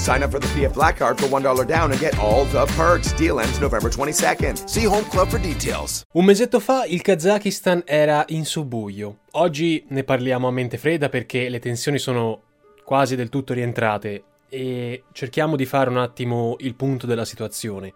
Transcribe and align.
Sign 0.00 0.22
up 0.22 0.30
for 0.30 0.40
the 0.40 0.48
PF 0.54 0.72
Black 0.72 0.96
Card 0.96 1.20
for 1.20 1.28
$1 1.28 1.66
down 1.66 1.90
and 1.90 2.00
get 2.00 2.18
all 2.18 2.46
the 2.46 2.64
perks. 2.74 3.12
Deal 3.16 3.38
ends 3.38 3.58
November 3.58 3.90
22nd. 3.90 4.66
See 4.66 4.86
Home 4.86 5.06
Club 5.10 5.28
for 5.28 5.38
details. 5.38 6.04
Un 6.12 6.24
mesetto 6.24 6.58
fa 6.58 6.86
il 6.86 7.02
Kazakistan 7.02 7.82
era 7.84 8.24
in 8.28 8.46
subbuglio. 8.46 9.18
Oggi 9.32 9.84
ne 9.88 10.02
parliamo 10.02 10.48
a 10.48 10.50
mente 10.50 10.78
fredda 10.78 11.10
perché 11.10 11.50
le 11.50 11.58
tensioni 11.58 11.98
sono 11.98 12.44
quasi 12.82 13.14
del 13.14 13.28
tutto 13.28 13.52
rientrate 13.52 14.22
e 14.48 15.02
cerchiamo 15.12 15.54
di 15.54 15.66
fare 15.66 15.90
un 15.90 15.98
attimo 15.98 16.56
il 16.60 16.74
punto 16.76 17.06
della 17.06 17.26
situazione. 17.26 17.92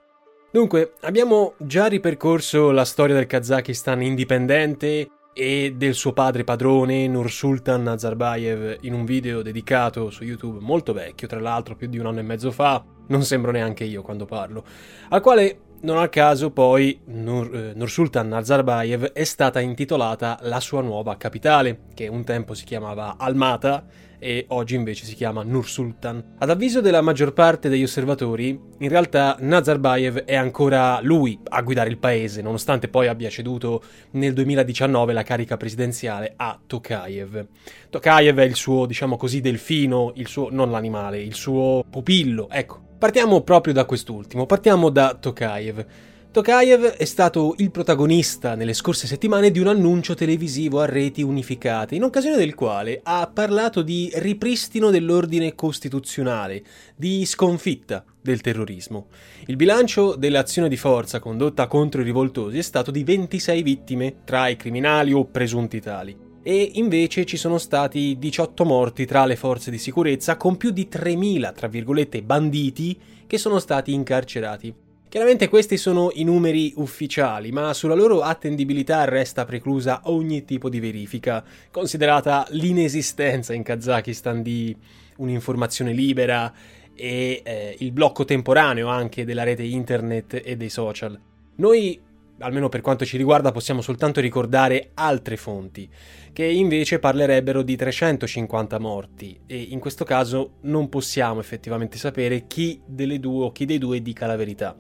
Dunque, 0.51 0.93
abbiamo 1.01 1.55
già 1.57 1.87
ripercorso 1.87 2.71
la 2.71 2.85
storia 2.85 3.15
del 3.15 3.27
Kazakistan 3.27 4.03
indipendente 4.03 5.09
e 5.35 5.75
del 5.77 5.95
suo 5.95 6.13
padre 6.13 6.45
padrone 6.45 7.07
Nursultan 7.09 7.83
Nazarbayev 7.83 8.79
in 8.83 8.95
un 8.95 9.05
video 9.05 9.43
dedicato 9.43 10.11
su 10.11 10.25
YouTube 10.25 10.61
molto 10.61 10.93
vecchio, 10.93 11.29
tra 11.29 11.41
l'altro 11.41 11.75
più 11.75 11.89
di 11.89 11.99
un 11.99 12.07
anno 12.07 12.21
e 12.21 12.23
mezzo 12.23 12.51
fa, 12.51 12.83
non 13.09 13.25
sembro 13.25 13.51
neanche 13.51 13.85
io 13.85 14.01
quando 14.01 14.25
parlo, 14.25 14.65
al 15.11 15.21
quale 15.21 15.59
non 15.81 15.99
a 15.99 16.09
caso 16.09 16.51
poi 16.51 16.99
Nur, 17.07 17.55
eh, 17.55 17.73
Nursultan 17.75 18.29
Nazarbayev 18.29 19.13
è 19.13 19.25
stata 19.25 19.61
intitolata 19.61 20.39
la 20.43 20.61
sua 20.61 20.81
nuova 20.81 21.17
capitale, 21.17 21.81
che 21.93 22.09
un 22.09 22.25
tempo 22.25 22.55
si 22.55 22.65
chiamava 22.65 23.17
Almata 23.19 23.85
e 24.25 24.47
oggi 24.49 24.75
invece 24.75 25.05
si 25.05 25.15
chiama 25.15 25.43
Nursultan. 25.43 26.37
Ad 26.39 26.49
avviso 26.49 26.81
della 26.81 27.03
maggior 27.03 27.35
parte 27.35 27.69
degli 27.69 27.83
osservatori, 27.83 28.59
in 28.79 28.89
realtà 28.89 29.37
Nazarbayev 29.39 30.25
è 30.25 30.35
ancora 30.35 30.99
lui 31.03 31.39
a 31.51 31.61
guidare 31.61 31.91
il 31.91 31.99
paese, 31.99 32.41
nonostante 32.41 32.89
poi 32.89 33.07
abbia 33.07 33.29
ceduto 33.29 33.83
nel 34.13 34.33
2019 34.33 35.13
la 35.13 35.23
carica 35.23 35.59
presidenziale 35.59 36.33
a 36.37 36.59
Tokayev. 36.67 37.47
Tokayev 37.91 38.39
è 38.39 38.45
il 38.45 38.55
suo, 38.55 38.87
diciamo 38.87 39.19
così, 39.19 39.43
delfino, 39.43 40.13
il 40.15 40.27
suo, 40.27 40.49
non 40.51 40.71
l'animale, 40.71 41.21
il 41.21 41.35
suo 41.35 41.85
pupillo, 41.91 42.49
ecco. 42.51 42.81
Partiamo 42.99 43.43
proprio 43.43 43.75
da 43.75 43.85
quest'ultimo, 43.85 44.47
partiamo 44.47 44.89
da 44.89 45.19
Tokayev. 45.21 45.87
Tokayev 46.35 46.97
è 46.97 47.05
stato 47.05 47.55
il 47.59 47.71
protagonista 47.71 48.57
nelle 48.57 48.73
scorse 48.73 49.07
settimane 49.07 49.53
di 49.53 49.61
un 49.61 49.69
annuncio 49.69 50.15
televisivo 50.15 50.81
a 50.81 50.85
reti 50.85 51.23
unificate, 51.23 51.95
in 51.95 52.03
occasione 52.03 52.37
del 52.37 52.57
quale 52.57 52.99
ha 53.05 53.31
parlato 53.33 53.83
di 53.83 54.11
ripristino 54.15 54.91
dell'ordine 54.91 55.55
costituzionale, 55.55 56.65
di 56.97 57.25
sconfitta 57.25 58.05
del 58.21 58.41
terrorismo. 58.41 59.07
Il 59.47 59.55
bilancio 59.55 60.17
dell'azione 60.17 60.69
di 60.69 60.77
forza 60.77 61.21
condotta 61.21 61.69
contro 61.69 62.01
i 62.01 62.05
rivoltosi 62.05 62.59
è 62.59 62.63
stato 62.63 62.91
di 62.91 63.05
26 63.05 63.63
vittime 63.63 64.15
tra 64.25 64.49
i 64.49 64.57
criminali 64.57 65.13
o 65.13 65.27
presunti 65.27 65.81
tali. 65.81 66.17
E 66.43 66.71
invece 66.75 67.27
ci 67.27 67.37
sono 67.37 67.59
stati 67.59 68.17
18 68.19 68.65
morti 68.65 69.07
tra 69.07 69.25
le 69.25 69.37
forze 69.37 69.71
di 69.71 69.79
sicurezza 69.79 70.37
con 70.37 70.57
più 70.57 70.71
di 70.71 70.89
3.000, 70.91 71.55
tra 71.55 71.69
virgolette, 71.69 72.25
banditi 72.25 72.99
che 73.25 73.39
sono 73.39 73.61
stati 73.61 73.93
incarcerati. 73.93 74.83
Chiaramente 75.15 75.49
questi 75.49 75.77
sono 75.77 76.11
i 76.15 76.25
numeri 76.25 76.73
ufficiali, 76.75 77.53
ma 77.53 77.73
sulla 77.73 77.95
loro 77.95 78.23
attendibilità 78.23 79.05
resta 79.05 79.45
preclusa 79.45 80.01
ogni 80.07 80.45
tipo 80.45 80.69
di 80.69 80.81
verifica, 80.81 81.45
considerata 81.71 82.45
l'inesistenza 82.51 83.55
in 83.55 83.63
Kazakistan 83.63 84.43
di 84.43 84.77
un'informazione 85.19 85.93
libera 85.93 86.53
e 86.97 87.43
eh, 87.45 87.77
il 87.79 87.93
blocco 87.93 88.25
temporaneo 88.25 88.89
anche 88.89 89.25
della 89.25 89.45
rete 89.45 89.63
internet 89.63 90.43
e 90.45 90.57
dei 90.57 90.69
social. 90.69 91.17
Noi, 91.59 92.01
almeno 92.41 92.69
per 92.69 92.81
quanto 92.81 93.05
ci 93.05 93.17
riguarda, 93.17 93.53
possiamo 93.53 93.83
soltanto 93.83 94.21
ricordare 94.21 94.91
altre 94.95 95.37
fonti, 95.37 95.89
che 96.33 96.45
invece 96.45 96.99
parlerebbero 96.99 97.63
di 97.63 97.77
350 97.77 98.81
morti 98.81 99.39
e 99.47 99.63
in 99.63 99.79
questo 99.79 100.05
caso 100.05 100.55
non 100.63 100.89
possiamo 100.89 101.39
effettivamente 101.39 101.99
sapere 101.99 102.49
chi 102.49 102.81
delle 102.85 103.21
due 103.21 103.45
o 103.45 103.53
chi 103.53 103.65
dei 103.65 103.79
due 103.79 104.03
dica 104.03 104.27
la 104.27 104.35
verità. 104.35 104.77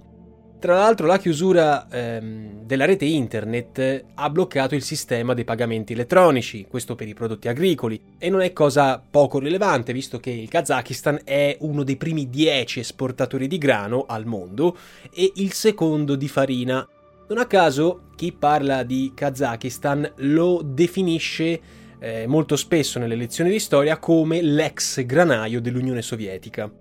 Tra 0.64 0.76
l'altro 0.76 1.06
la 1.06 1.18
chiusura 1.18 1.88
ehm, 1.90 2.64
della 2.64 2.86
rete 2.86 3.04
internet 3.04 4.04
ha 4.14 4.30
bloccato 4.30 4.74
il 4.74 4.82
sistema 4.82 5.34
dei 5.34 5.44
pagamenti 5.44 5.92
elettronici, 5.92 6.64
questo 6.66 6.94
per 6.94 7.06
i 7.06 7.12
prodotti 7.12 7.48
agricoli, 7.48 8.00
e 8.16 8.30
non 8.30 8.40
è 8.40 8.54
cosa 8.54 8.98
poco 8.98 9.38
rilevante 9.38 9.92
visto 9.92 10.18
che 10.18 10.30
il 10.30 10.48
Kazakistan 10.48 11.20
è 11.22 11.54
uno 11.60 11.82
dei 11.82 11.96
primi 11.96 12.30
10 12.30 12.80
esportatori 12.80 13.46
di 13.46 13.58
grano 13.58 14.06
al 14.08 14.24
mondo 14.24 14.74
e 15.12 15.32
il 15.34 15.52
secondo 15.52 16.14
di 16.14 16.28
farina. 16.28 16.88
Non 17.28 17.36
a 17.36 17.44
caso 17.44 18.04
chi 18.16 18.32
parla 18.32 18.84
di 18.84 19.12
Kazakistan 19.14 20.12
lo 20.16 20.62
definisce 20.64 21.60
eh, 21.98 22.26
molto 22.26 22.56
spesso 22.56 22.98
nelle 22.98 23.16
lezioni 23.16 23.50
di 23.50 23.58
storia 23.58 23.98
come 23.98 24.40
l'ex 24.40 25.04
granaio 25.04 25.60
dell'Unione 25.60 26.00
Sovietica. 26.00 26.72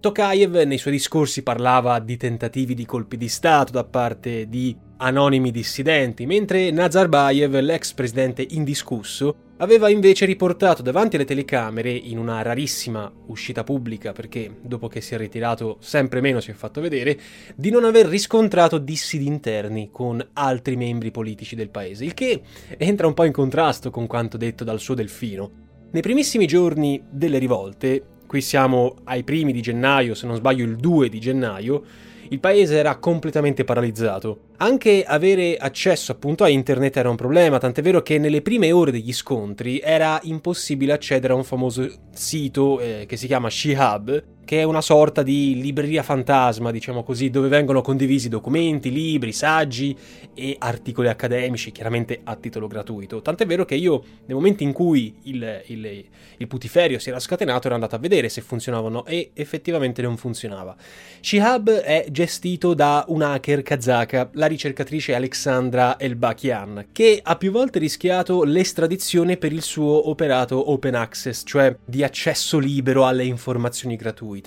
Tokayev 0.00 0.62
nei 0.62 0.78
suoi 0.78 0.94
discorsi 0.94 1.42
parlava 1.42 1.98
di 1.98 2.16
tentativi 2.16 2.72
di 2.72 2.86
colpi 2.86 3.18
di 3.18 3.28
Stato 3.28 3.72
da 3.72 3.84
parte 3.84 4.48
di 4.48 4.74
anonimi 4.96 5.50
dissidenti, 5.50 6.24
mentre 6.24 6.70
Nazarbayev, 6.70 7.60
l'ex 7.60 7.92
presidente 7.92 8.46
indiscusso, 8.48 9.48
aveva 9.58 9.90
invece 9.90 10.24
riportato 10.24 10.80
davanti 10.80 11.16
alle 11.16 11.26
telecamere, 11.26 11.90
in 11.90 12.16
una 12.16 12.40
rarissima 12.40 13.12
uscita 13.26 13.62
pubblica, 13.62 14.12
perché 14.12 14.50
dopo 14.62 14.88
che 14.88 15.02
si 15.02 15.12
è 15.14 15.18
ritirato 15.18 15.76
sempre 15.80 16.22
meno 16.22 16.40
si 16.40 16.50
è 16.50 16.54
fatto 16.54 16.80
vedere, 16.80 17.20
di 17.54 17.68
non 17.68 17.84
aver 17.84 18.06
riscontrato 18.06 18.78
dissidi 18.78 19.26
interni 19.26 19.90
con 19.92 20.26
altri 20.32 20.76
membri 20.76 21.10
politici 21.10 21.54
del 21.54 21.68
paese, 21.68 22.06
il 22.06 22.14
che 22.14 22.40
entra 22.78 23.06
un 23.06 23.12
po' 23.12 23.24
in 23.24 23.32
contrasto 23.32 23.90
con 23.90 24.06
quanto 24.06 24.38
detto 24.38 24.64
dal 24.64 24.80
suo 24.80 24.94
delfino. 24.94 25.68
Nei 25.92 26.02
primissimi 26.02 26.46
giorni 26.46 27.02
delle 27.10 27.38
rivolte, 27.38 28.02
qui 28.30 28.42
siamo 28.42 28.94
ai 29.06 29.24
primi 29.24 29.50
di 29.50 29.60
gennaio, 29.60 30.14
se 30.14 30.24
non 30.24 30.36
sbaglio 30.36 30.64
il 30.64 30.76
2 30.76 31.08
di 31.08 31.18
gennaio, 31.18 31.82
il 32.28 32.38
paese 32.38 32.76
era 32.76 32.96
completamente 32.98 33.64
paralizzato. 33.64 34.50
Anche 34.58 35.02
avere 35.02 35.56
accesso 35.56 36.12
appunto 36.12 36.44
a 36.44 36.48
internet 36.48 36.96
era 36.96 37.10
un 37.10 37.16
problema, 37.16 37.58
tant'è 37.58 37.82
vero 37.82 38.02
che 38.02 38.18
nelle 38.18 38.40
prime 38.40 38.70
ore 38.70 38.92
degli 38.92 39.12
scontri 39.12 39.80
era 39.80 40.20
impossibile 40.22 40.92
accedere 40.92 41.32
a 41.32 41.36
un 41.36 41.42
famoso 41.42 41.90
sito 42.12 42.78
eh, 42.78 43.04
che 43.08 43.16
si 43.16 43.26
chiama 43.26 43.50
Shihab, 43.50 44.22
che 44.50 44.58
è 44.58 44.62
una 44.64 44.80
sorta 44.80 45.22
di 45.22 45.60
libreria 45.60 46.02
fantasma, 46.02 46.72
diciamo 46.72 47.04
così, 47.04 47.30
dove 47.30 47.46
vengono 47.46 47.82
condivisi 47.82 48.28
documenti, 48.28 48.90
libri, 48.90 49.30
saggi 49.30 49.96
e 50.34 50.56
articoli 50.58 51.06
accademici, 51.06 51.70
chiaramente 51.70 52.22
a 52.24 52.34
titolo 52.34 52.66
gratuito. 52.66 53.22
Tant'è 53.22 53.46
vero 53.46 53.64
che 53.64 53.76
io, 53.76 54.02
nel 54.26 54.34
momento 54.34 54.64
in 54.64 54.72
cui 54.72 55.14
il, 55.22 55.62
il, 55.66 56.04
il 56.36 56.46
putiferio 56.48 56.98
si 56.98 57.10
era 57.10 57.20
scatenato, 57.20 57.66
ero 57.66 57.76
andato 57.76 57.94
a 57.94 58.00
vedere 58.00 58.28
se 58.28 58.40
funzionavano 58.40 59.06
e 59.06 59.30
effettivamente 59.34 60.02
non 60.02 60.16
funzionava. 60.16 60.74
Shihab 61.20 61.70
è 61.70 62.06
gestito 62.10 62.74
da 62.74 63.04
un 63.06 63.22
hacker 63.22 63.62
kazaka, 63.62 64.30
la 64.32 64.46
ricercatrice 64.46 65.14
Alexandra 65.14 65.96
Elbakian, 65.96 66.86
che 66.90 67.20
ha 67.22 67.36
più 67.36 67.52
volte 67.52 67.78
rischiato 67.78 68.42
l'estradizione 68.42 69.36
per 69.36 69.52
il 69.52 69.62
suo 69.62 70.08
operato 70.08 70.72
open 70.72 70.96
access, 70.96 71.44
cioè 71.44 71.76
di 71.84 72.02
accesso 72.02 72.58
libero 72.58 73.06
alle 73.06 73.24
informazioni 73.24 73.94
gratuite. 73.94 74.38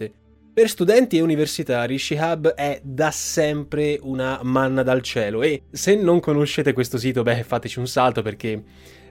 Per 0.53 0.69
studenti 0.69 1.17
e 1.17 1.21
universitari 1.21 1.97
Shihab 1.97 2.53
è 2.53 2.79
da 2.83 3.09
sempre 3.09 3.97
una 4.03 4.39
manna 4.43 4.83
dal 4.83 5.01
cielo 5.01 5.41
e 5.41 5.63
se 5.71 5.95
non 5.95 6.19
conoscete 6.19 6.73
questo 6.73 6.99
sito, 6.99 7.23
beh, 7.23 7.43
fateci 7.43 7.79
un 7.79 7.87
salto 7.87 8.21
perché 8.21 8.61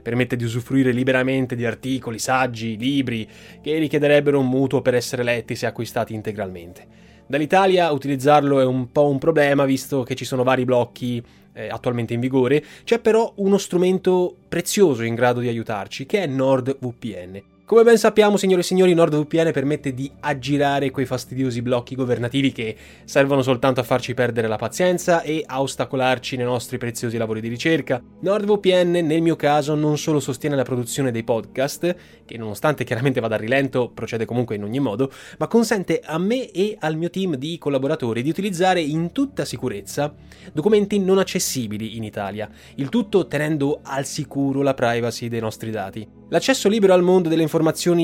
permette 0.01 0.37
di 0.37 0.45
usufruire 0.45 0.91
liberamente 0.91 1.55
di 1.55 1.65
articoli, 1.65 2.17
saggi, 2.17 2.77
libri 2.77 3.27
che 3.61 3.77
richiederebbero 3.77 4.39
un 4.39 4.47
mutuo 4.47 4.81
per 4.81 4.95
essere 4.95 5.23
letti 5.23 5.55
se 5.55 5.65
acquistati 5.65 6.13
integralmente. 6.13 6.87
Dall'Italia 7.25 7.91
utilizzarlo 7.91 8.61
è 8.61 8.65
un 8.65 8.91
po' 8.91 9.09
un 9.09 9.17
problema 9.17 9.65
visto 9.65 10.03
che 10.03 10.15
ci 10.15 10.25
sono 10.25 10.43
vari 10.43 10.65
blocchi 10.65 11.23
eh, 11.53 11.67
attualmente 11.67 12.13
in 12.13 12.19
vigore, 12.19 12.63
c'è 12.83 12.99
però 12.99 13.33
uno 13.37 13.57
strumento 13.57 14.35
prezioso 14.47 15.03
in 15.03 15.15
grado 15.15 15.39
di 15.39 15.47
aiutarci 15.47 16.05
che 16.05 16.23
è 16.23 16.27
NordVPN. 16.27 17.52
Come 17.65 17.83
ben 17.83 17.97
sappiamo, 17.97 18.35
signore 18.35 18.59
e 18.59 18.65
signori, 18.65 18.93
NordVPN 18.93 19.53
permette 19.53 19.93
di 19.93 20.11
aggirare 20.19 20.91
quei 20.91 21.05
fastidiosi 21.05 21.61
blocchi 21.61 21.95
governativi 21.95 22.51
che 22.51 22.75
servono 23.05 23.41
soltanto 23.41 23.79
a 23.79 23.83
farci 23.83 24.13
perdere 24.13 24.49
la 24.49 24.57
pazienza 24.57 25.21
e 25.21 25.45
a 25.47 25.61
ostacolarci 25.61 26.35
nei 26.35 26.45
nostri 26.45 26.77
preziosi 26.77 27.15
lavori 27.15 27.39
di 27.39 27.47
ricerca. 27.47 28.03
NordVPN, 28.19 29.05
nel 29.05 29.21
mio 29.21 29.37
caso, 29.37 29.75
non 29.75 29.97
solo 29.97 30.19
sostiene 30.19 30.57
la 30.57 30.63
produzione 30.63 31.09
dei 31.11 31.23
podcast, 31.23 31.95
che 32.25 32.37
nonostante 32.37 32.83
chiaramente 32.83 33.21
vada 33.21 33.35
a 33.35 33.37
rilento, 33.37 33.89
procede 33.93 34.25
comunque 34.25 34.55
in 34.55 34.63
ogni 34.63 34.81
modo, 34.81 35.09
ma 35.37 35.47
consente 35.47 36.01
a 36.03 36.17
me 36.17 36.51
e 36.51 36.75
al 36.77 36.97
mio 36.97 37.09
team 37.09 37.37
di 37.37 37.57
collaboratori 37.57 38.21
di 38.21 38.29
utilizzare 38.29 38.81
in 38.81 39.13
tutta 39.13 39.45
sicurezza 39.45 40.13
documenti 40.51 40.99
non 40.99 41.17
accessibili 41.17 41.95
in 41.95 42.03
Italia, 42.03 42.49
il 42.75 42.89
tutto 42.89 43.25
tenendo 43.25 43.79
al 43.83 44.05
sicuro 44.05 44.61
la 44.61 44.73
privacy 44.73 45.29
dei 45.29 45.39
nostri 45.39 45.71
dati. 45.71 46.05
L'accesso 46.27 46.67
libero 46.67 46.93
al 46.93 47.03
mondo 47.03 47.29
delle 47.29 47.43
informazioni 47.43 47.51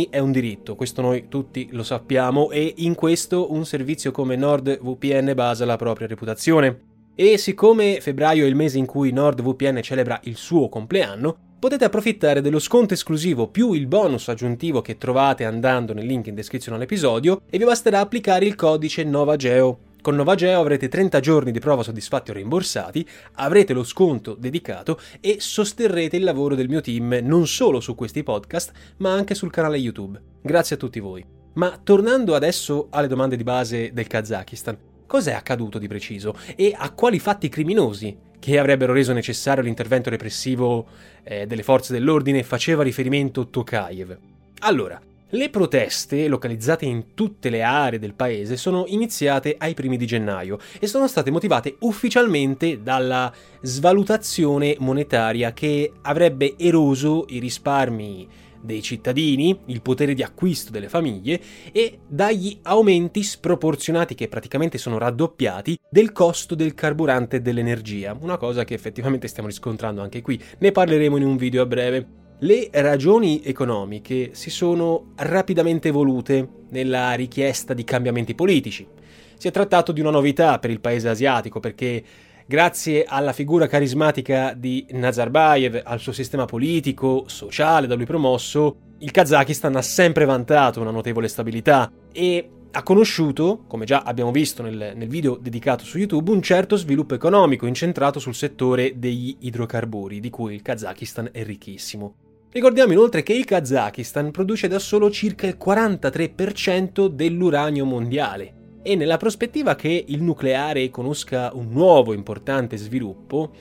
è 0.10 0.20
un 0.20 0.32
diritto, 0.32 0.76
questo 0.76 1.02
noi 1.02 1.28
tutti 1.28 1.70
lo 1.72 1.82
sappiamo 1.82 2.52
e 2.52 2.74
in 2.78 2.94
questo 2.94 3.52
un 3.52 3.66
servizio 3.66 4.12
come 4.12 4.36
NordVPN 4.36 5.32
basa 5.34 5.66
la 5.66 5.76
propria 5.76 6.06
reputazione. 6.06 6.82
E 7.16 7.38
siccome 7.38 8.00
febbraio 8.00 8.46
è 8.46 8.48
il 8.48 8.56
mese 8.56 8.78
in 8.78 8.86
cui 8.86 9.12
NordVPN 9.12 9.82
celebra 9.82 10.20
il 10.26 10.36
suo 10.36 10.70
compleanno, 10.70 11.36
potete 11.58 11.84
approfittare 11.84 12.42
dello 12.42 12.60
sconto 12.60 12.94
esclusivo 12.94 13.48
più 13.48 13.74
il 13.74 13.88
bonus 13.88 14.28
aggiuntivo 14.28 14.82
che 14.82 14.98
trovate 14.98 15.46
andando 15.46 15.94
nel 15.94 16.06
link 16.06 16.28
in 16.28 16.36
descrizione 16.36 16.78
all'episodio 16.78 17.42
e 17.50 17.58
vi 17.58 17.66
basterà 17.66 18.02
applicare 18.02 18.46
il 18.46 18.56
codice 18.56 19.04
NovaGeo 19.04 19.80
con 20.02 20.16
Novageo 20.16 20.60
avrete 20.60 20.88
30 20.88 21.20
giorni 21.20 21.52
di 21.52 21.60
prova 21.60 21.84
soddisfatti 21.84 22.32
o 22.32 22.34
rimborsati, 22.34 23.08
avrete 23.34 23.74
lo 23.74 23.84
sconto 23.84 24.34
dedicato 24.34 25.00
e 25.20 25.38
sosterrete 25.40 26.16
il 26.16 26.24
lavoro 26.24 26.56
del 26.56 26.70
mio 26.70 26.82
team 26.82 27.20
non 27.22 27.48
solo 27.48 27.80
su 27.80 27.96
questi 27.96 28.24
podcast, 28.24 28.72
ma 28.98 29.12
anche 29.12 29.36
sul 29.36 29.52
canale 29.52 29.78
YouTube. 29.78 30.22
Grazie 30.42 30.76
a 30.76 30.80
tutti 30.80 31.00
voi. 31.00 31.26
Ma 31.54 31.80
tornando 31.84 32.36
adesso 32.36 32.88
alle 32.92 33.08
domande 33.08 33.36
di 33.36 33.44
base 33.44 33.92
del 33.92 34.08
Kazakistan, 34.08 34.78
cos'è 35.06 35.34
accaduto 35.34 35.80
di 35.80 35.88
preciso 35.88 36.36
e 36.56 36.74
a 36.78 36.92
quali 36.92 37.20
fatti 37.20 37.50
criminosi 37.50 38.28
che 38.40 38.58
avrebbero 38.58 38.94
reso 38.94 39.12
necessario 39.12 39.64
l'intervento 39.64 40.10
repressivo 40.10 40.88
eh, 41.24 41.46
delle 41.46 41.64
forze 41.64 41.92
dell'ordine 41.92 42.44
faceva 42.44 42.84
riferimento 42.84 43.50
Tokayev? 43.50 44.18
Allora, 44.60 45.02
le 45.32 45.50
proteste, 45.50 46.28
localizzate 46.28 46.86
in 46.86 47.14
tutte 47.14 47.50
le 47.50 47.62
aree 47.62 48.00
del 48.00 48.16
paese, 48.16 48.58
sono 48.58 48.86
iniziate 48.88 49.56
ai 49.58 49.74
primi 49.74 49.98
di 49.98 50.08
gennaio 50.08 50.58
e 50.80 50.88
sono 50.88 51.08
state 51.08 51.30
motivate 51.30 51.76
ufficialmente 51.80 52.82
dalla 52.82 53.32
svalutazione 53.62 54.76
monetaria 54.80 55.54
che 55.54 55.92
avrebbe 56.02 56.56
eroso 56.58 57.26
i 57.30 57.40
risparmi 57.40 58.28
dei 58.62 58.82
cittadini, 58.82 59.58
il 59.66 59.82
potere 59.82 60.14
di 60.14 60.24
acquisto 60.24 60.72
delle 60.72 60.90
famiglie 60.90 61.40
e 61.72 62.00
dagli 62.08 62.58
aumenti 62.64 63.24
sproporzionati 63.24 64.16
che 64.16 64.28
praticamente 64.28 64.78
sono 64.78 64.98
raddoppiati 64.98 65.78
del 65.90 66.12
costo 66.12 66.56
del 66.56 66.74
carburante 66.74 67.38
e 67.38 67.42
dell'energia, 67.42 68.18
una 68.20 68.38
cosa 68.38 68.66
che 68.66 68.74
effettivamente 68.74 69.28
stiamo 69.28 69.48
riscontrando 69.48 70.02
anche 70.02 70.22
qui. 70.22 70.42
Ne 70.58 70.72
parleremo 70.72 71.18
in 71.18 71.24
un 71.24 71.38
video 71.38 71.62
a 71.62 71.66
breve. 71.66 72.29
Le 72.42 72.70
ragioni 72.72 73.42
economiche 73.44 74.30
si 74.32 74.50
sono 74.50 75.08
rapidamente 75.18 75.90
evolute 75.90 76.48
nella 76.70 77.12
richiesta 77.12 77.74
di 77.74 77.84
cambiamenti 77.84 78.34
politici. 78.34 78.88
Si 79.36 79.50
è 79.50 79.52
trattato 79.52 79.92
di 79.92 80.00
una 80.00 80.10
novità 80.10 80.58
per 80.58 80.70
il 80.70 80.80
paese 80.80 81.10
asiatico 81.10 81.60
perché 81.60 82.02
grazie 82.46 83.04
alla 83.04 83.34
figura 83.34 83.68
carismatica 83.68 84.54
di 84.56 84.86
Nazarbayev, 84.92 85.82
al 85.84 86.00
suo 86.00 86.14
sistema 86.14 86.46
politico, 86.46 87.26
sociale 87.28 87.88
da 87.88 87.96
lui 87.96 88.06
promosso, 88.06 88.78
il 89.00 89.12
Kazakistan 89.12 89.76
ha 89.76 89.82
sempre 89.82 90.24
vantato 90.24 90.80
una 90.80 90.92
notevole 90.92 91.28
stabilità 91.28 91.92
e 92.14 92.50
ha 92.72 92.84
conosciuto, 92.84 93.66
come 93.68 93.84
già 93.84 94.04
abbiamo 94.04 94.32
visto 94.32 94.64
nel, 94.64 94.94
nel, 94.96 95.10
video 95.10 95.36
dedicato 95.36 95.84
su 95.84 95.98
YouTube, 95.98 96.32
un 96.32 96.42
certo 96.42 96.78
sviluppo 96.78 97.16
economico 97.16 97.66
incentrato 97.66 98.20
sul 98.20 98.36
settore 98.36 98.94
degli 98.98 99.36
idrocarburi, 99.40 100.22
di 100.22 100.30
cui 100.30 100.54
il 100.54 100.62
Kazakistan 100.62 101.32
è 101.34 101.44
ricchissimo. 101.44 102.29
Ricordiamo 102.52 102.94
inoltre 102.94 103.22
che 103.22 103.34
il 103.34 103.46
Kazakistan 103.46 104.32
produce 104.32 104.68
da 104.68 104.80
solo 104.80 105.12
circa 105.12 105.46
il 105.46 105.56
43% 105.64 107.06
dell'uranio 107.06 107.86
mondiale 107.86 108.80
e 108.82 108.96
nella 108.96 109.18
prospettiva 109.18 109.76
che 109.76 110.06
il 110.08 110.24
nucleare 110.24 110.90
conosca 110.90 111.52
un 111.54 111.68
nuovo 111.70 112.12
importante 112.12 112.76
sviluppo, 112.76 113.52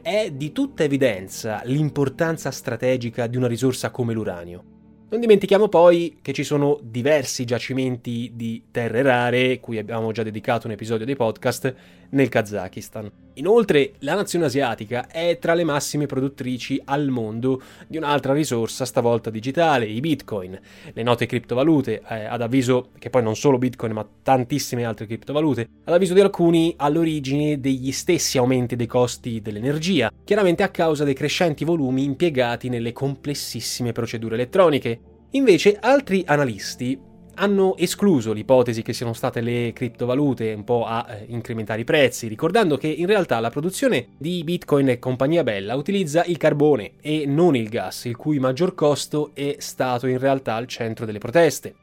è 0.00 0.30
di 0.30 0.52
tutta 0.52 0.84
evidenza 0.84 1.60
l'importanza 1.64 2.52
strategica 2.52 3.26
di 3.26 3.36
una 3.36 3.48
risorsa 3.48 3.90
come 3.90 4.12
l'uranio. 4.12 4.74
Non 5.08 5.20
dimentichiamo 5.20 5.68
poi 5.68 6.18
che 6.22 6.32
ci 6.32 6.44
sono 6.44 6.78
diversi 6.82 7.44
giacimenti 7.44 8.32
di 8.34 8.64
terre 8.70 9.02
rare, 9.02 9.58
cui 9.58 9.78
abbiamo 9.78 10.12
già 10.12 10.22
dedicato 10.22 10.66
un 10.66 10.72
episodio 10.72 11.06
dei 11.06 11.16
podcast, 11.16 11.74
nel 12.16 12.28
Kazakistan. 12.28 13.10
Inoltre, 13.34 13.92
la 13.98 14.14
nazione 14.14 14.46
asiatica 14.46 15.06
è 15.08 15.38
tra 15.38 15.52
le 15.52 15.62
massime 15.62 16.06
produttrici 16.06 16.80
al 16.86 17.08
mondo 17.08 17.60
di 17.86 17.98
un'altra 17.98 18.32
risorsa, 18.32 18.86
stavolta 18.86 19.28
digitale, 19.28 19.84
i 19.84 20.00
bitcoin, 20.00 20.58
le 20.92 21.02
note 21.02 21.26
criptovalute, 21.26 22.02
eh, 22.08 22.24
ad 22.24 22.40
avviso 22.40 22.88
che 22.98 23.10
poi 23.10 23.22
non 23.22 23.36
solo 23.36 23.58
bitcoin 23.58 23.92
ma 23.92 24.08
tantissime 24.22 24.84
altre 24.84 25.06
criptovalute, 25.06 25.68
ad 25.84 25.92
avviso 25.92 26.14
di 26.14 26.20
alcuni 26.20 26.72
all'origine 26.78 27.60
degli 27.60 27.92
stessi 27.92 28.38
aumenti 28.38 28.74
dei 28.74 28.86
costi 28.86 29.42
dell'energia, 29.42 30.10
chiaramente 30.24 30.62
a 30.62 30.70
causa 30.70 31.04
dei 31.04 31.14
crescenti 31.14 31.64
volumi 31.64 32.04
impiegati 32.04 32.70
nelle 32.70 32.92
complessissime 32.92 33.92
procedure 33.92 34.34
elettroniche. 34.34 35.00
Invece 35.32 35.76
altri 35.78 36.22
analisti 36.26 36.98
hanno 37.36 37.76
escluso 37.76 38.32
l'ipotesi 38.32 38.82
che 38.82 38.92
siano 38.92 39.12
state 39.12 39.40
le 39.40 39.72
criptovalute 39.74 40.52
un 40.54 40.64
po' 40.64 40.84
a 40.84 41.06
eh, 41.08 41.24
incrementare 41.28 41.82
i 41.82 41.84
prezzi, 41.84 42.28
ricordando 42.28 42.76
che 42.76 42.88
in 42.88 43.06
realtà 43.06 43.40
la 43.40 43.50
produzione 43.50 44.08
di 44.16 44.42
Bitcoin 44.44 44.88
e 44.88 44.98
compagnia 44.98 45.42
bella 45.42 45.74
utilizza 45.74 46.24
il 46.24 46.36
carbone 46.36 46.92
e 47.00 47.24
non 47.26 47.54
il 47.54 47.68
gas, 47.68 48.04
il 48.04 48.16
cui 48.16 48.38
maggior 48.38 48.74
costo 48.74 49.30
è 49.34 49.56
stato 49.58 50.06
in 50.06 50.18
realtà 50.18 50.54
al 50.54 50.66
centro 50.66 51.04
delle 51.04 51.18
proteste. 51.18 51.74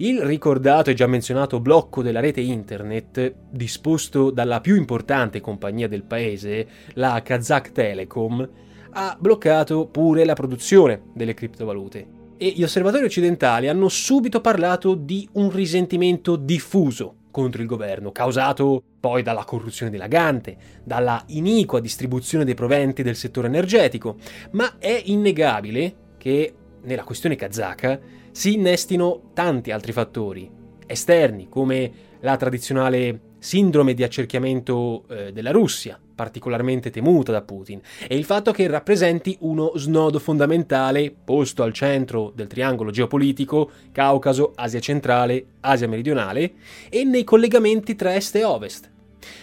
Il 0.00 0.22
ricordato 0.22 0.90
e 0.90 0.94
già 0.94 1.08
menzionato 1.08 1.58
blocco 1.58 2.02
della 2.02 2.20
rete 2.20 2.40
internet, 2.40 3.34
disposto 3.50 4.30
dalla 4.30 4.60
più 4.60 4.76
importante 4.76 5.40
compagnia 5.40 5.88
del 5.88 6.04
paese, 6.04 6.68
la 6.94 7.20
Kazakh 7.20 7.72
Telecom, 7.72 8.48
ha 8.90 9.16
bloccato 9.18 9.86
pure 9.86 10.24
la 10.24 10.34
produzione 10.34 11.02
delle 11.14 11.34
criptovalute 11.34 12.17
e 12.38 12.52
gli 12.56 12.62
osservatori 12.62 13.04
occidentali 13.04 13.68
hanno 13.68 13.88
subito 13.88 14.40
parlato 14.40 14.94
di 14.94 15.28
un 15.32 15.50
risentimento 15.50 16.36
diffuso 16.36 17.14
contro 17.30 17.60
il 17.60 17.68
governo, 17.68 18.10
causato 18.10 18.82
poi 18.98 19.22
dalla 19.22 19.44
corruzione 19.44 19.90
dilagante, 19.90 20.56
dalla 20.82 21.22
iniqua 21.26 21.80
distribuzione 21.80 22.44
dei 22.44 22.54
proventi 22.54 23.02
del 23.02 23.16
settore 23.16 23.48
energetico, 23.48 24.16
ma 24.52 24.78
è 24.78 25.02
innegabile 25.06 25.94
che 26.16 26.54
nella 26.82 27.04
questione 27.04 27.36
kazaka 27.36 28.00
si 28.30 28.54
innestino 28.54 29.30
tanti 29.34 29.70
altri 29.70 29.92
fattori 29.92 30.50
esterni, 30.86 31.48
come 31.48 31.92
la 32.20 32.36
tradizionale 32.36 33.20
sindrome 33.38 33.94
di 33.94 34.02
accerchiamento 34.02 35.04
eh, 35.08 35.32
della 35.32 35.50
Russia, 35.50 35.98
particolarmente 36.18 36.90
temuta 36.90 37.30
da 37.30 37.42
Putin, 37.42 37.80
e 38.08 38.16
il 38.16 38.24
fatto 38.24 38.50
che 38.50 38.66
rappresenti 38.66 39.36
uno 39.42 39.70
snodo 39.76 40.18
fondamentale 40.18 41.14
posto 41.24 41.62
al 41.62 41.72
centro 41.72 42.32
del 42.34 42.48
triangolo 42.48 42.90
geopolitico 42.90 43.70
Caucaso, 43.92 44.50
Asia 44.56 44.80
centrale, 44.80 45.44
Asia 45.60 45.86
meridionale 45.86 46.54
e 46.88 47.04
nei 47.04 47.22
collegamenti 47.22 47.94
tra 47.94 48.16
est 48.16 48.34
e 48.34 48.42
ovest. 48.42 48.90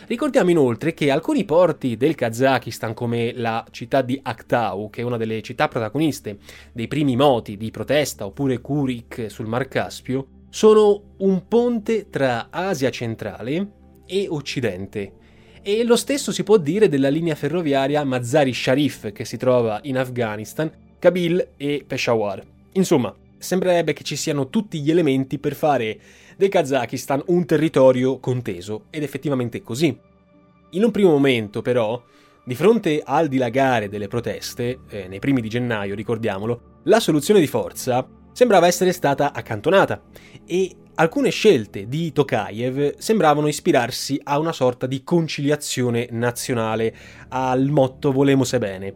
Ricordiamo 0.07 0.49
inoltre 0.49 0.93
che 0.93 1.11
alcuni 1.11 1.45
porti 1.45 1.95
del 1.95 2.15
Kazakistan, 2.15 2.93
come 2.93 3.31
la 3.33 3.65
città 3.71 4.01
di 4.01 4.19
Aktau, 4.21 4.89
che 4.89 4.99
è 4.99 5.05
una 5.05 5.15
delle 5.15 5.41
città 5.41 5.69
protagoniste 5.69 6.39
dei 6.73 6.89
primi 6.89 7.15
moti 7.15 7.55
di 7.55 7.71
protesta, 7.71 8.25
oppure 8.25 8.59
Kurik 8.59 9.27
sul 9.29 9.47
Mar 9.47 9.69
Caspio, 9.69 10.27
sono 10.49 11.15
un 11.19 11.47
ponte 11.47 12.09
tra 12.09 12.47
Asia 12.49 12.89
centrale 12.89 13.71
e 14.05 14.27
Occidente 14.27 15.23
e 15.67 15.83
lo 15.83 15.95
stesso 15.95 16.31
si 16.31 16.43
può 16.43 16.57
dire 16.57 16.87
della 16.87 17.09
linea 17.09 17.33
ferroviaria 17.33 18.03
Mazari 18.03 18.53
Sharif 18.53 19.11
che 19.11 19.25
si 19.25 19.35
trova 19.35 19.79
in 19.85 19.97
Afghanistan, 19.97 20.71
Kabil 20.99 21.53
e 21.57 21.83
Peshawar. 21.87 22.43
Insomma, 22.73 23.11
sembrerebbe 23.35 23.93
che 23.93 24.03
ci 24.03 24.15
siano 24.15 24.49
tutti 24.49 24.79
gli 24.79 24.91
elementi 24.91 25.39
per 25.39 25.55
fare 25.55 25.99
del 26.37 26.49
Kazakistan 26.49 27.23
un 27.27 27.47
territorio 27.47 28.19
conteso, 28.19 28.83
ed 28.91 29.01
effettivamente 29.01 29.57
è 29.57 29.61
così. 29.63 29.97
In 30.69 30.83
un 30.83 30.91
primo 30.91 31.09
momento, 31.09 31.63
però, 31.63 31.99
di 32.43 32.53
fronte 32.53 33.01
al 33.03 33.27
dilagare 33.27 33.89
delle 33.89 34.07
proteste, 34.07 34.81
eh, 34.87 35.07
nei 35.07 35.17
primi 35.17 35.41
di 35.41 35.49
gennaio, 35.49 35.95
ricordiamolo, 35.95 36.81
la 36.83 36.99
soluzione 36.99 37.39
di 37.39 37.47
forza 37.47 38.07
sembrava 38.35 38.67
essere 38.67 38.91
stata 38.91 39.31
accantonata 39.31 40.01
e 40.45 40.75
alcune 40.95 41.29
scelte 41.29 41.87
di 41.87 42.11
Tokayev 42.11 42.97
sembravano 42.97 43.47
ispirarsi 43.47 44.19
a 44.21 44.39
una 44.39 44.51
sorta 44.51 44.87
di 44.87 45.05
conciliazione 45.05 46.09
nazionale, 46.11 46.93
al 47.29 47.69
motto 47.69 48.11
Volemo 48.11 48.43
bene. 48.59 48.93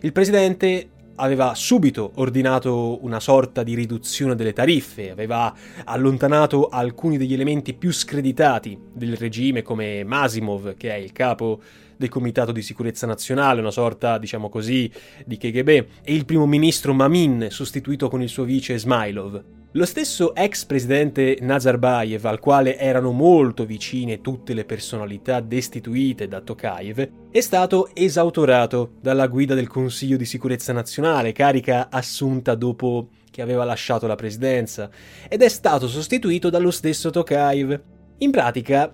Il 0.00 0.10
presidente 0.10 0.88
aveva 1.20 1.54
subito 1.54 2.12
ordinato 2.16 3.04
una 3.04 3.20
sorta 3.20 3.62
di 3.62 3.74
riduzione 3.74 4.34
delle 4.34 4.52
tariffe, 4.52 5.10
aveva 5.10 5.54
allontanato 5.84 6.68
alcuni 6.68 7.18
degli 7.18 7.34
elementi 7.34 7.74
più 7.74 7.92
screditati 7.92 8.78
del 8.92 9.16
regime 9.16 9.62
come 9.62 10.02
Masimov, 10.02 10.74
che 10.76 10.90
è 10.90 10.96
il 10.96 11.12
capo 11.12 11.60
del 11.96 12.08
Comitato 12.08 12.50
di 12.50 12.62
Sicurezza 12.62 13.06
Nazionale, 13.06 13.60
una 13.60 13.70
sorta, 13.70 14.16
diciamo 14.16 14.48
così, 14.48 14.90
di 15.26 15.36
KGB, 15.36 15.68
e 15.68 16.14
il 16.14 16.24
primo 16.24 16.46
ministro 16.46 16.94
Mamin, 16.94 17.48
sostituito 17.50 18.08
con 18.08 18.22
il 18.22 18.28
suo 18.30 18.44
vice 18.44 18.78
Smailov. 18.78 19.59
Lo 19.74 19.84
stesso 19.84 20.34
ex 20.34 20.64
presidente 20.64 21.38
Nazarbayev, 21.40 22.24
al 22.24 22.40
quale 22.40 22.76
erano 22.76 23.12
molto 23.12 23.64
vicine 23.64 24.20
tutte 24.20 24.52
le 24.52 24.64
personalità 24.64 25.38
destituite 25.38 26.26
da 26.26 26.40
Tokayev, 26.40 27.10
è 27.30 27.40
stato 27.40 27.88
esautorato 27.94 28.94
dalla 29.00 29.28
guida 29.28 29.54
del 29.54 29.68
Consiglio 29.68 30.16
di 30.16 30.24
sicurezza 30.24 30.72
nazionale, 30.72 31.30
carica 31.30 31.88
assunta 31.88 32.56
dopo 32.56 33.10
che 33.30 33.42
aveva 33.42 33.62
lasciato 33.62 34.08
la 34.08 34.16
presidenza, 34.16 34.90
ed 35.28 35.40
è 35.40 35.48
stato 35.48 35.86
sostituito 35.86 36.50
dallo 36.50 36.72
stesso 36.72 37.10
Tokayev. 37.10 37.80
In 38.18 38.32
pratica, 38.32 38.92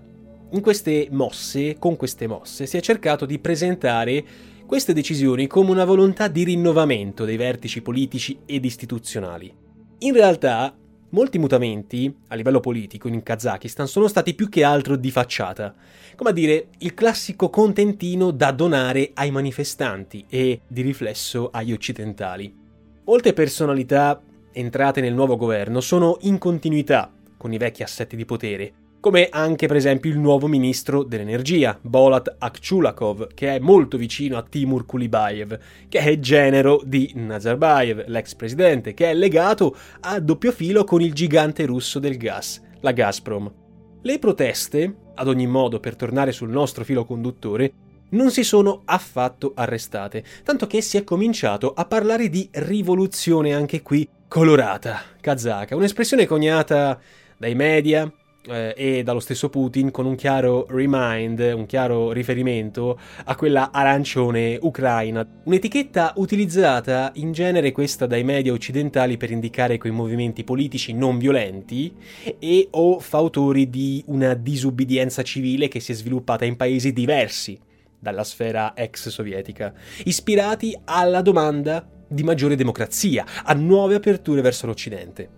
in 0.50 0.60
queste 0.60 1.08
mosse, 1.10 1.78
con 1.78 1.96
queste 1.96 2.26
mosse, 2.26 2.66
si 2.66 2.76
è 2.76 2.82
cercato 2.82 3.24
di 3.24 3.38
presentare 3.38 4.22
queste 4.66 4.92
decisioni 4.92 5.46
come 5.46 5.70
una 5.70 5.86
volontà 5.86 6.28
di 6.28 6.44
rinnovamento 6.44 7.24
dei 7.24 7.38
vertici 7.38 7.80
politici 7.80 8.40
ed 8.44 8.62
istituzionali. 8.66 9.64
In 10.00 10.12
realtà, 10.12 10.76
molti 11.10 11.38
mutamenti 11.38 12.14
a 12.28 12.34
livello 12.34 12.60
politico 12.60 13.08
in 13.08 13.22
Kazakistan 13.22 13.88
sono 13.88 14.08
stati 14.08 14.34
più 14.34 14.50
che 14.50 14.62
altro 14.62 14.94
di 14.94 15.10
facciata, 15.10 15.74
come 16.14 16.30
a 16.30 16.32
dire 16.34 16.68
il 16.78 16.92
classico 16.92 17.48
contentino 17.48 18.30
da 18.30 18.50
donare 18.50 19.12
ai 19.14 19.30
manifestanti 19.30 20.26
e 20.28 20.60
di 20.66 20.82
riflesso 20.82 21.48
agli 21.50 21.72
occidentali. 21.72 22.54
Molte 23.04 23.32
personalità 23.32 24.20
entrate 24.52 25.00
nel 25.00 25.14
nuovo 25.14 25.36
governo 25.36 25.80
sono 25.80 26.18
in 26.22 26.36
continuità 26.36 27.10
con 27.38 27.54
i 27.54 27.58
vecchi 27.58 27.82
assetti 27.82 28.16
di 28.16 28.26
potere, 28.26 28.72
come 29.00 29.28
anche 29.30 29.66
per 29.66 29.76
esempio 29.76 30.10
il 30.10 30.18
nuovo 30.18 30.46
ministro 30.46 31.02
dell'energia, 31.02 31.78
Bolat 31.80 32.36
Akchulakov, 32.38 33.34
che 33.34 33.56
è 33.56 33.58
molto 33.58 33.96
vicino 33.96 34.36
a 34.36 34.42
Timur 34.42 34.84
Kulibayev, 34.86 35.58
che 35.88 35.98
è 35.98 36.18
genero 36.18 36.80
di 36.84 37.12
Nazarbayev, 37.14 38.04
l'ex 38.06 38.34
presidente, 38.34 38.94
che 38.94 39.10
è 39.10 39.14
legato 39.14 39.76
a 40.00 40.18
doppio 40.20 40.52
filo 40.52 40.84
con 40.84 41.00
il 41.00 41.12
gigante 41.12 41.66
russo 41.66 41.98
del 41.98 42.16
gas, 42.16 42.60
la 42.80 42.92
Gazprom. 42.92 43.52
Le 44.02 44.18
proteste, 44.18 44.94
ad 45.14 45.28
ogni 45.28 45.46
modo 45.46 45.80
per 45.80 45.96
tornare 45.96 46.32
sul 46.32 46.50
nostro 46.50 46.84
filo 46.84 47.04
conduttore, 47.04 47.72
non 48.10 48.30
si 48.30 48.44
sono 48.44 48.82
affatto 48.84 49.52
arrestate, 49.54 50.24
tanto 50.44 50.66
che 50.66 50.80
si 50.80 50.96
è 50.96 51.04
cominciato 51.04 51.72
a 51.72 51.84
parlare 51.86 52.28
di 52.28 52.48
rivoluzione 52.52 53.52
anche 53.52 53.82
qui 53.82 54.08
colorata, 54.28 55.00
kazaka, 55.20 55.74
un'espressione 55.76 56.26
coniata 56.26 57.00
dai 57.36 57.54
media, 57.54 58.10
eh, 58.48 58.74
e 58.76 59.02
dallo 59.02 59.20
stesso 59.20 59.48
Putin 59.48 59.90
con 59.90 60.06
un 60.06 60.14
chiaro 60.14 60.66
remind, 60.68 61.38
un 61.54 61.66
chiaro 61.66 62.12
riferimento 62.12 62.98
a 63.24 63.34
quella 63.34 63.70
arancione 63.72 64.58
ucraina. 64.60 65.26
Un'etichetta 65.44 66.14
utilizzata 66.16 67.10
in 67.14 67.32
genere 67.32 67.72
questa 67.72 68.06
dai 68.06 68.24
media 68.24 68.52
occidentali 68.52 69.16
per 69.16 69.30
indicare 69.30 69.78
quei 69.78 69.92
movimenti 69.92 70.44
politici 70.44 70.92
non 70.92 71.18
violenti 71.18 71.94
e 72.38 72.68
o 72.70 72.98
fautori 72.98 73.70
di 73.70 74.02
una 74.06 74.34
disubbidienza 74.34 75.22
civile 75.22 75.68
che 75.68 75.80
si 75.80 75.92
è 75.92 75.94
sviluppata 75.94 76.44
in 76.44 76.56
paesi 76.56 76.92
diversi 76.92 77.58
dalla 77.98 78.24
sfera 78.24 78.74
ex 78.76 79.08
sovietica, 79.08 79.72
ispirati 80.04 80.78
alla 80.84 81.22
domanda 81.22 81.86
di 82.08 82.22
maggiore 82.22 82.54
democrazia, 82.54 83.24
a 83.44 83.52
nuove 83.54 83.96
aperture 83.96 84.40
verso 84.40 84.66
l'Occidente. 84.66 85.28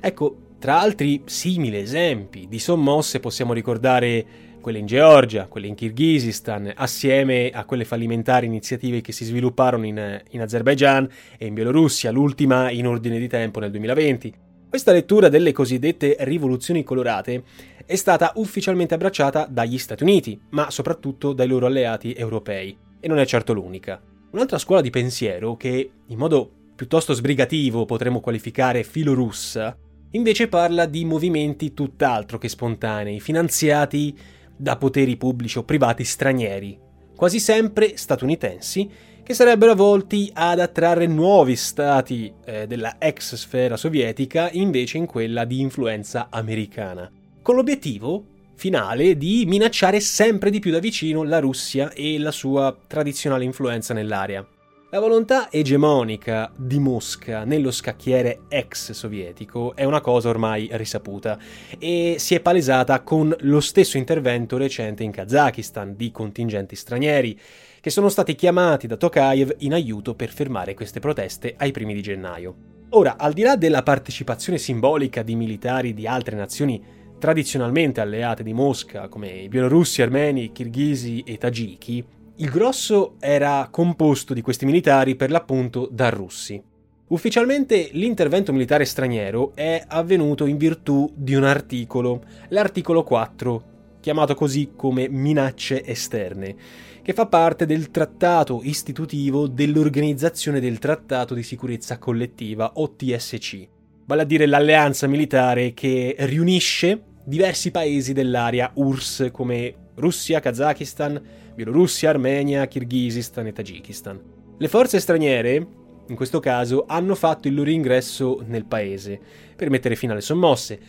Ecco, 0.00 0.41
tra 0.62 0.78
altri 0.78 1.22
simili 1.24 1.76
esempi 1.76 2.46
di 2.46 2.60
sommosse 2.60 3.18
possiamo 3.18 3.52
ricordare 3.52 4.24
quelle 4.60 4.78
in 4.78 4.86
Georgia, 4.86 5.48
quelle 5.48 5.66
in 5.66 5.74
Kirghizistan, 5.74 6.72
assieme 6.76 7.50
a 7.50 7.64
quelle 7.64 7.84
fallimentari 7.84 8.46
iniziative 8.46 9.00
che 9.00 9.10
si 9.10 9.24
svilupparono 9.24 9.86
in, 9.86 10.22
in 10.30 10.40
Azerbaijan 10.40 11.08
e 11.36 11.46
in 11.46 11.54
Bielorussia, 11.54 12.12
l'ultima 12.12 12.70
in 12.70 12.86
ordine 12.86 13.18
di 13.18 13.26
tempo 13.26 13.58
nel 13.58 13.72
2020. 13.72 14.32
Questa 14.68 14.92
lettura 14.92 15.28
delle 15.28 15.50
cosiddette 15.50 16.14
rivoluzioni 16.20 16.84
colorate 16.84 17.42
è 17.84 17.96
stata 17.96 18.30
ufficialmente 18.36 18.94
abbracciata 18.94 19.48
dagli 19.50 19.78
Stati 19.78 20.04
Uniti, 20.04 20.40
ma 20.50 20.70
soprattutto 20.70 21.32
dai 21.32 21.48
loro 21.48 21.66
alleati 21.66 22.14
europei, 22.14 22.78
e 23.00 23.08
non 23.08 23.18
è 23.18 23.26
certo 23.26 23.52
l'unica. 23.52 24.00
Un'altra 24.30 24.58
scuola 24.58 24.80
di 24.80 24.90
pensiero 24.90 25.56
che, 25.56 25.90
in 26.06 26.16
modo 26.16 26.48
piuttosto 26.76 27.14
sbrigativo 27.14 27.84
potremmo 27.84 28.20
qualificare 28.20 28.84
filorussa, 28.84 29.76
invece 30.12 30.48
parla 30.48 30.86
di 30.86 31.04
movimenti 31.04 31.74
tutt'altro 31.74 32.38
che 32.38 32.48
spontanei, 32.48 33.20
finanziati 33.20 34.16
da 34.56 34.76
poteri 34.76 35.16
pubblici 35.16 35.58
o 35.58 35.64
privati 35.64 36.04
stranieri, 36.04 36.78
quasi 37.16 37.38
sempre 37.38 37.96
statunitensi, 37.96 38.88
che 39.22 39.34
sarebbero 39.34 39.74
volti 39.74 40.30
ad 40.34 40.58
attrarre 40.58 41.06
nuovi 41.06 41.54
stati 41.54 42.32
eh, 42.44 42.66
della 42.66 42.96
ex 42.98 43.36
sfera 43.36 43.76
sovietica 43.76 44.50
invece 44.50 44.98
in 44.98 45.06
quella 45.06 45.44
di 45.44 45.60
influenza 45.60 46.26
americana, 46.30 47.10
con 47.40 47.54
l'obiettivo 47.54 48.24
finale 48.54 49.16
di 49.16 49.44
minacciare 49.46 50.00
sempre 50.00 50.50
di 50.50 50.58
più 50.58 50.70
da 50.70 50.78
vicino 50.78 51.22
la 51.22 51.38
Russia 51.38 51.92
e 51.92 52.18
la 52.18 52.30
sua 52.30 52.76
tradizionale 52.86 53.44
influenza 53.44 53.94
nell'area. 53.94 54.46
La 54.94 55.00
volontà 55.00 55.50
egemonica 55.50 56.52
di 56.54 56.78
Mosca 56.78 57.44
nello 57.44 57.70
scacchiere 57.70 58.40
ex 58.48 58.90
sovietico 58.90 59.74
è 59.74 59.84
una 59.84 60.02
cosa 60.02 60.28
ormai 60.28 60.68
risaputa 60.72 61.38
e 61.78 62.16
si 62.18 62.34
è 62.34 62.40
palesata 62.40 63.00
con 63.00 63.34
lo 63.40 63.60
stesso 63.60 63.96
intervento 63.96 64.58
recente 64.58 65.02
in 65.02 65.10
Kazakistan 65.10 65.96
di 65.96 66.10
contingenti 66.10 66.76
stranieri 66.76 67.40
che 67.80 67.88
sono 67.88 68.10
stati 68.10 68.34
chiamati 68.34 68.86
da 68.86 68.98
Tokayev 68.98 69.54
in 69.60 69.72
aiuto 69.72 70.14
per 70.14 70.28
fermare 70.28 70.74
queste 70.74 71.00
proteste 71.00 71.54
ai 71.56 71.70
primi 71.70 71.94
di 71.94 72.02
gennaio. 72.02 72.54
Ora, 72.90 73.16
al 73.16 73.32
di 73.32 73.40
là 73.40 73.56
della 73.56 73.82
partecipazione 73.82 74.58
simbolica 74.58 75.22
di 75.22 75.36
militari 75.36 75.94
di 75.94 76.06
altre 76.06 76.36
nazioni 76.36 76.84
tradizionalmente 77.18 78.02
alleate 78.02 78.42
di 78.42 78.52
Mosca 78.52 79.08
come 79.08 79.28
i 79.30 79.48
bielorussi, 79.48 80.02
armeni, 80.02 80.52
kirghisi 80.52 81.22
e 81.26 81.38
tagiki, 81.38 82.04
il 82.36 82.48
grosso 82.48 83.16
era 83.20 83.68
composto 83.70 84.32
di 84.32 84.40
questi 84.40 84.64
militari 84.64 85.16
per 85.16 85.30
l'appunto 85.30 85.88
da 85.90 86.08
russi. 86.08 86.60
Ufficialmente 87.08 87.90
l'intervento 87.92 88.52
militare 88.52 88.86
straniero 88.86 89.52
è 89.54 89.84
avvenuto 89.86 90.46
in 90.46 90.56
virtù 90.56 91.12
di 91.14 91.34
un 91.34 91.44
articolo, 91.44 92.22
l'articolo 92.48 93.04
4, 93.04 93.64
chiamato 94.00 94.34
così 94.34 94.72
come 94.74 95.10
minacce 95.10 95.84
esterne, 95.84 96.56
che 97.02 97.12
fa 97.12 97.26
parte 97.26 97.66
del 97.66 97.90
trattato 97.90 98.60
istitutivo 98.62 99.46
dell'Organizzazione 99.46 100.58
del 100.58 100.78
Trattato 100.78 101.34
di 101.34 101.42
Sicurezza 101.42 101.98
Collettiva, 101.98 102.72
OTSC, 102.76 103.68
vale 104.06 104.22
a 104.22 104.24
dire 104.24 104.46
l'alleanza 104.46 105.06
militare 105.06 105.74
che 105.74 106.16
riunisce 106.20 107.02
diversi 107.24 107.70
paesi 107.70 108.14
dell'area 108.14 108.70
URSS 108.74 109.28
come 109.30 109.74
Russia, 109.96 110.40
Kazakistan, 110.40 111.20
Bielorussia, 111.54 112.10
Armenia, 112.10 112.66
Kirghizistan 112.66 113.46
e 113.46 113.52
Tagikistan. 113.52 114.20
Le 114.58 114.68
forze 114.68 115.00
straniere, 115.00 115.66
in 116.08 116.14
questo 116.16 116.40
caso, 116.40 116.84
hanno 116.86 117.14
fatto 117.14 117.48
il 117.48 117.54
loro 117.54 117.70
ingresso 117.70 118.42
nel 118.46 118.64
paese 118.64 119.18
per 119.56 119.70
mettere 119.70 119.96
fine 119.96 120.12
alle 120.12 120.20
sommosse, 120.20 120.80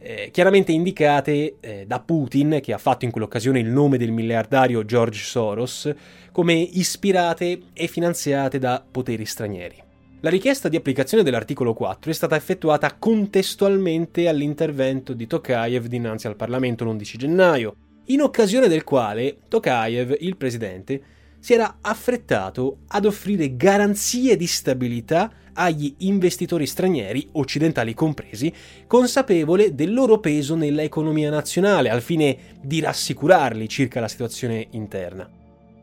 eh, 0.00 0.30
chiaramente 0.30 0.72
indicate 0.72 1.56
eh, 1.60 1.84
da 1.86 2.00
Putin, 2.00 2.60
che 2.62 2.72
ha 2.72 2.78
fatto 2.78 3.04
in 3.04 3.10
quell'occasione 3.10 3.58
il 3.58 3.68
nome 3.68 3.98
del 3.98 4.12
miliardario 4.12 4.84
George 4.84 5.22
Soros, 5.22 5.92
come 6.30 6.54
ispirate 6.54 7.60
e 7.72 7.86
finanziate 7.88 8.58
da 8.58 8.84
poteri 8.88 9.24
stranieri. 9.24 9.82
La 10.20 10.30
richiesta 10.30 10.68
di 10.68 10.76
applicazione 10.76 11.22
dell'articolo 11.22 11.74
4 11.74 12.10
è 12.10 12.14
stata 12.14 12.34
effettuata 12.34 12.96
contestualmente 12.98 14.26
all'intervento 14.26 15.12
di 15.12 15.26
Tokayev 15.26 15.86
dinanzi 15.86 16.26
al 16.26 16.34
Parlamento 16.34 16.84
l'11 16.84 17.16
gennaio, 17.16 17.74
in 18.08 18.22
occasione 18.22 18.68
del 18.68 18.84
quale 18.84 19.38
Tokayev, 19.48 20.16
il 20.20 20.36
presidente, 20.36 21.02
si 21.40 21.52
era 21.54 21.78
affrettato 21.80 22.78
ad 22.88 23.04
offrire 23.04 23.56
garanzie 23.56 24.36
di 24.36 24.46
stabilità 24.46 25.30
agli 25.52 25.92
investitori 25.98 26.66
stranieri, 26.66 27.28
occidentali 27.32 27.94
compresi, 27.94 28.52
consapevole 28.86 29.74
del 29.74 29.92
loro 29.92 30.18
peso 30.18 30.54
nella 30.54 30.82
economia 30.82 31.30
nazionale, 31.30 31.90
al 31.90 32.00
fine 32.00 32.36
di 32.62 32.80
rassicurarli 32.80 33.68
circa 33.68 34.00
la 34.00 34.08
situazione 34.08 34.68
interna. 34.70 35.28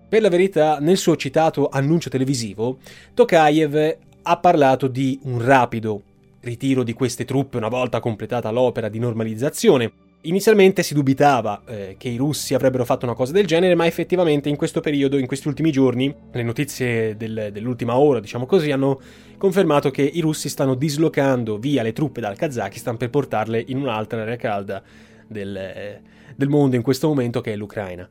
Per 0.08 0.22
la 0.22 0.30
verità, 0.30 0.80
nel 0.80 0.98
suo 0.98 1.16
citato 1.16 1.68
annuncio 1.68 2.10
televisivo, 2.10 2.78
Tokayev 3.14 3.98
ha 4.24 4.38
parlato 4.38 4.88
di 4.88 5.20
un 5.24 5.44
rapido 5.44 6.02
ritiro 6.42 6.84
di 6.84 6.94
queste 6.94 7.26
truppe 7.26 7.58
una 7.58 7.68
volta 7.68 8.00
completata 8.00 8.50
l'opera 8.52 8.88
di 8.88 9.00
normalizzazione. 9.00 9.92
Inizialmente 10.26 10.82
si 10.82 10.96
dubitava 10.96 11.62
eh, 11.68 11.96
che 12.00 12.10
i 12.10 12.18
russi 12.18 12.56
avrebbero 12.56 12.84
fatto 12.84 13.06
una 13.06 13.14
cosa 13.14 13.32
del 13.32 13.46
genere, 13.46 13.76
ma 13.76 13.86
effettivamente 13.86 14.50
in 14.50 14.56
questo 14.56 14.80
periodo, 14.80 15.18
in 15.18 15.28
questi 15.28 15.48
ultimi 15.48 15.72
giorni, 15.72 16.14
le 16.32 16.44
notizie 16.44 17.16
del, 17.16 17.50
dell'ultima 17.52 17.96
ora, 17.96 18.20
diciamo 18.20 18.48
così, 18.48 18.72
hanno 18.72 19.00
confermato 19.38 19.92
che 19.92 20.02
i 20.02 20.22
russi 20.22 20.50
stanno 20.50 20.74
dislocando 20.74 21.60
via 21.60 21.84
le 21.84 21.94
truppe 21.94 22.22
dal 22.22 22.36
Kazakistan 22.38 22.98
per 22.98 23.12
portarle 23.12 23.64
in 23.68 23.78
un'altra 23.78 24.24
area 24.24 24.36
calda 24.36 24.82
del, 25.28 25.56
eh, 25.56 26.02
del 26.36 26.50
mondo 26.50 26.76
in 26.76 26.82
questo 26.82 27.08
momento, 27.08 27.42
che 27.42 27.54
è 27.54 27.56
l'Ucraina. 27.56 28.10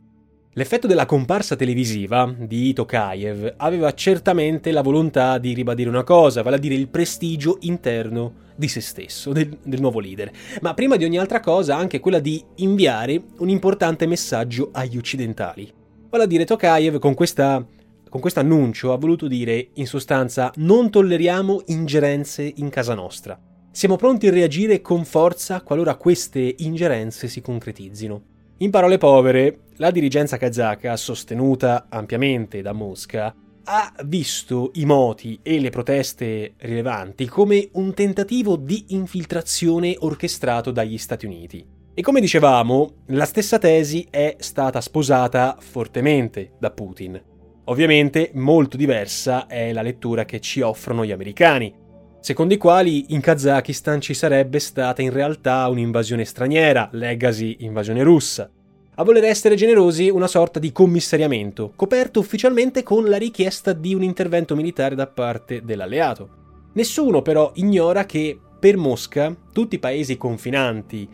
L'effetto 0.57 0.87
della 0.87 1.05
comparsa 1.05 1.57
televisiva 1.57 2.33
di 2.39 2.73
Tokayev 2.73 3.55
aveva 3.57 3.93
certamente 3.93 4.71
la 4.71 4.83
volontà 4.83 5.39
di 5.39 5.53
ribadire 5.53 5.89
una 5.89 6.05
cosa, 6.05 6.43
vale 6.43 6.57
a 6.57 6.59
dire 6.61 6.77
il 6.77 6.87
prestigio 6.87 7.59
interno 7.63 8.35
di 8.55 8.69
se 8.69 8.81
stesso, 8.81 9.33
del, 9.33 9.59
del 9.65 9.81
nuovo 9.81 9.99
leader, 9.99 10.31
ma 10.61 10.73
prima 10.73 10.95
di 10.95 11.05
ogni 11.05 11.19
altra 11.19 11.41
cosa 11.41 11.77
anche 11.77 11.99
quella 11.99 12.21
di 12.21 12.41
inviare 12.59 13.21
un 13.39 13.49
importante 13.49 14.07
messaggio 14.07 14.69
agli 14.73 14.97
occidentali. 14.97 15.69
Vale 16.09 16.23
a 16.23 16.27
dire 16.29 16.45
Tokayev 16.45 16.99
con 17.01 17.15
questa 17.15 17.67
con 18.09 18.21
questo 18.21 18.39
annuncio 18.39 18.93
ha 18.93 18.97
voluto 18.97 19.27
dire, 19.27 19.71
in 19.75 19.89
sostanza, 19.89 20.53
non 20.59 20.89
tolleriamo 20.89 21.63
ingerenze 21.67 22.53
in 22.59 22.69
casa 22.69 22.95
nostra. 22.95 23.37
Siamo 23.73 23.97
pronti 23.97 24.29
a 24.29 24.31
reagire 24.31 24.81
con 24.81 25.05
forza 25.05 25.63
qualora 25.63 25.97
queste 25.97 26.55
ingerenze 26.59 27.27
si 27.27 27.41
concretizzino. 27.41 28.23
In 28.59 28.71
parole 28.71 28.99
povere, 28.99 29.64
la 29.77 29.91
dirigenza 29.91 30.37
kazaka, 30.37 30.97
sostenuta 30.97 31.87
ampiamente 31.89 32.63
da 32.63 32.73
Mosca, 32.73 33.35
ha 33.67 33.93
visto 34.05 34.71
i 34.75 34.85
moti 34.85 35.39
e 35.43 35.59
le 35.59 35.71
proteste 35.71 36.55
rilevanti 36.59 37.27
come 37.27 37.69
un 37.73 37.95
tentativo 37.95 38.57
di 38.57 38.87
infiltrazione 38.89 39.97
orchestrato 39.99 40.71
dagli 40.71 40.99
Stati 40.99 41.27
Uniti. 41.27 41.67
E 41.95 42.03
come 42.03 42.21
dicevamo, 42.21 43.05
la 43.07 43.25
stessa 43.25 43.59
tesi 43.59 44.07
è 44.11 44.37
stata 44.39 44.81
sposata 44.81 45.57
fortemente 45.61 46.53
da 46.59 46.71
Putin. 46.71 47.23
Ovviamente 47.67 48.31
molto 48.35 48.77
diversa 48.77 49.47
è 49.47 49.73
la 49.73 49.81
lettura 49.81 50.25
che 50.25 50.41
ci 50.41 50.61
offrono 50.61 51.05
gli 51.05 51.13
americani, 51.13 51.73
secondo 52.21 52.53
i 52.53 52.59
quali 52.59 53.15
in 53.15 53.21
Kazakistan 53.21 54.01
ci 54.01 54.13
sarebbe 54.13 54.59
stata 54.59 55.01
in 55.03 55.11
realtà 55.11 55.67
un'invasione 55.69 56.25
straniera, 56.25 56.89
legacy 56.93 57.57
invasione 57.61 58.03
russa. 58.03 58.51
A 58.97 59.03
voler 59.03 59.25
essere 59.25 59.57
generosi, 59.57 60.09
una 60.09 60.29
sorta 60.29 60.61
di 60.61 60.71
commissariamento, 60.71 61.73
coperto 61.75 62.21
ufficialmente 62.21 62.85
con 62.85 63.07
la 63.07 63.17
richiesta 63.17 63.73
di 63.73 63.93
un 63.93 64.05
intervento 64.05 64.55
militare 64.55 64.95
da 64.95 65.09
parte 65.09 65.65
dell'alleato. 65.65 66.29
Nessuno 66.75 67.21
però 67.21 67.51
ignora 67.55 68.07
che 68.07 68.39
per 68.57 68.77
Mosca 68.77 69.35
tutti 69.53 69.75
i 69.75 69.81
paesi 69.81 70.17
confinanti 70.17 71.09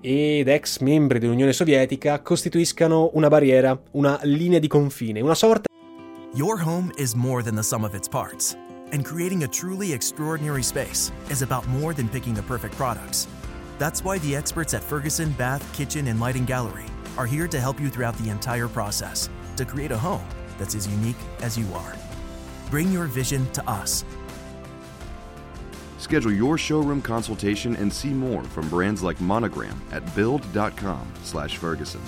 ed 0.00 0.46
ex 0.46 0.78
membri 0.78 1.18
dell'Unione 1.18 1.52
Sovietica 1.52 2.20
costituiscano 2.20 3.10
una 3.14 3.26
barriera, 3.26 3.76
una 3.92 4.20
linea 4.22 4.60
di 4.60 4.68
confine, 4.68 5.20
una 5.20 5.34
sorta 5.34 5.68
Your 6.34 6.62
home 6.64 6.92
is 6.98 7.14
more 7.14 7.42
than 7.42 7.56
the 7.56 7.64
sum 7.64 7.82
of 7.82 7.94
its 7.94 8.06
parts. 8.08 8.56
And 8.92 9.04
creating 9.04 9.42
a 9.42 9.48
truly 9.48 9.92
extraordinary 9.92 10.62
space 10.62 11.10
is 11.30 11.42
about 11.42 11.66
more 11.66 11.92
than 11.94 12.08
picking 12.08 12.34
the 12.34 12.42
perfect 12.42 12.76
products. 12.76 13.26
That's 13.78 14.04
why 14.04 14.20
the 14.20 14.36
experts 14.36 14.72
at 14.72 14.84
Ferguson 14.84 15.34
Bath, 15.36 15.64
Kitchen, 15.72 16.06
and 16.06 16.20
Lighting 16.20 16.44
Gallery 16.44 16.93
are 17.16 17.26
here 17.26 17.48
to 17.48 17.60
help 17.60 17.80
you 17.80 17.88
throughout 17.88 18.16
the 18.18 18.30
entire 18.30 18.68
process 18.68 19.28
to 19.56 19.64
create 19.64 19.92
a 19.92 19.98
home 19.98 20.26
that's 20.58 20.74
as 20.74 20.86
unique 20.88 21.16
as 21.40 21.58
you 21.58 21.66
are. 21.74 21.94
Bring 22.70 22.90
your 22.92 23.06
vision 23.06 23.50
to 23.52 23.68
us. 23.68 24.04
Schedule 25.98 26.32
your 26.32 26.58
showroom 26.58 27.00
consultation 27.00 27.76
and 27.76 27.92
see 27.92 28.10
more 28.10 28.42
from 28.44 28.68
brands 28.68 29.02
like 29.02 29.20
Monogram 29.20 29.80
at 29.90 30.14
build.com/ferguson. 30.14 32.00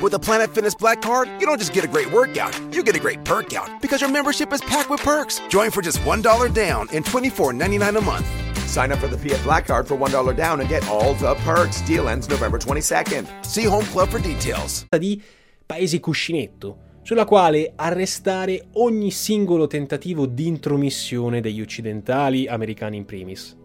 With 0.00 0.12
a 0.12 0.18
Planet 0.18 0.52
Fitness 0.52 0.74
Black 0.74 1.00
Card, 1.00 1.28
you 1.40 1.46
don't 1.46 1.58
just 1.58 1.72
get 1.72 1.82
a 1.82 1.88
great 1.88 2.12
workout, 2.12 2.54
you 2.74 2.82
get 2.82 2.94
a 2.94 3.00
great 3.00 3.24
perk 3.24 3.54
out 3.54 3.80
because 3.80 4.02
your 4.02 4.10
membership 4.10 4.52
is 4.52 4.60
packed 4.60 4.90
with 4.90 5.00
perks. 5.00 5.40
Join 5.48 5.70
for 5.70 5.80
just 5.80 5.98
$1 6.00 6.52
down 6.52 6.88
and 6.92 7.04
$24.99 7.04 7.96
a 7.96 8.00
month. 8.02 8.43
Sign 8.66 8.92
up 8.92 8.98
for 8.98 9.08
the 9.08 9.16
Fiat 9.16 9.42
Black 9.42 9.66
Card 9.66 9.86
for 9.86 9.96
$1 9.96 10.34
down 10.34 10.60
and 10.60 10.68
get 10.68 10.86
all 10.88 11.14
the 11.14 11.34
perks. 11.44 11.82
Deal 11.86 12.08
ends 12.08 12.28
November 12.28 12.58
22nd. 12.58 13.26
See 13.42 13.64
Home 13.64 13.86
Club 13.90 14.08
for 14.08 14.20
details. 14.20 14.86
di 14.98 15.22
paesi 15.66 16.00
cuscinetto, 16.00 17.00
sulla 17.02 17.24
quale 17.24 17.72
arrestare 17.74 18.68
ogni 18.74 19.10
singolo 19.10 19.66
tentativo 19.66 20.26
di 20.26 20.46
intromissione 20.46 21.40
degli 21.40 21.60
occidentali, 21.60 22.46
americani 22.46 22.96
in 22.96 23.04
primis. 23.04 23.56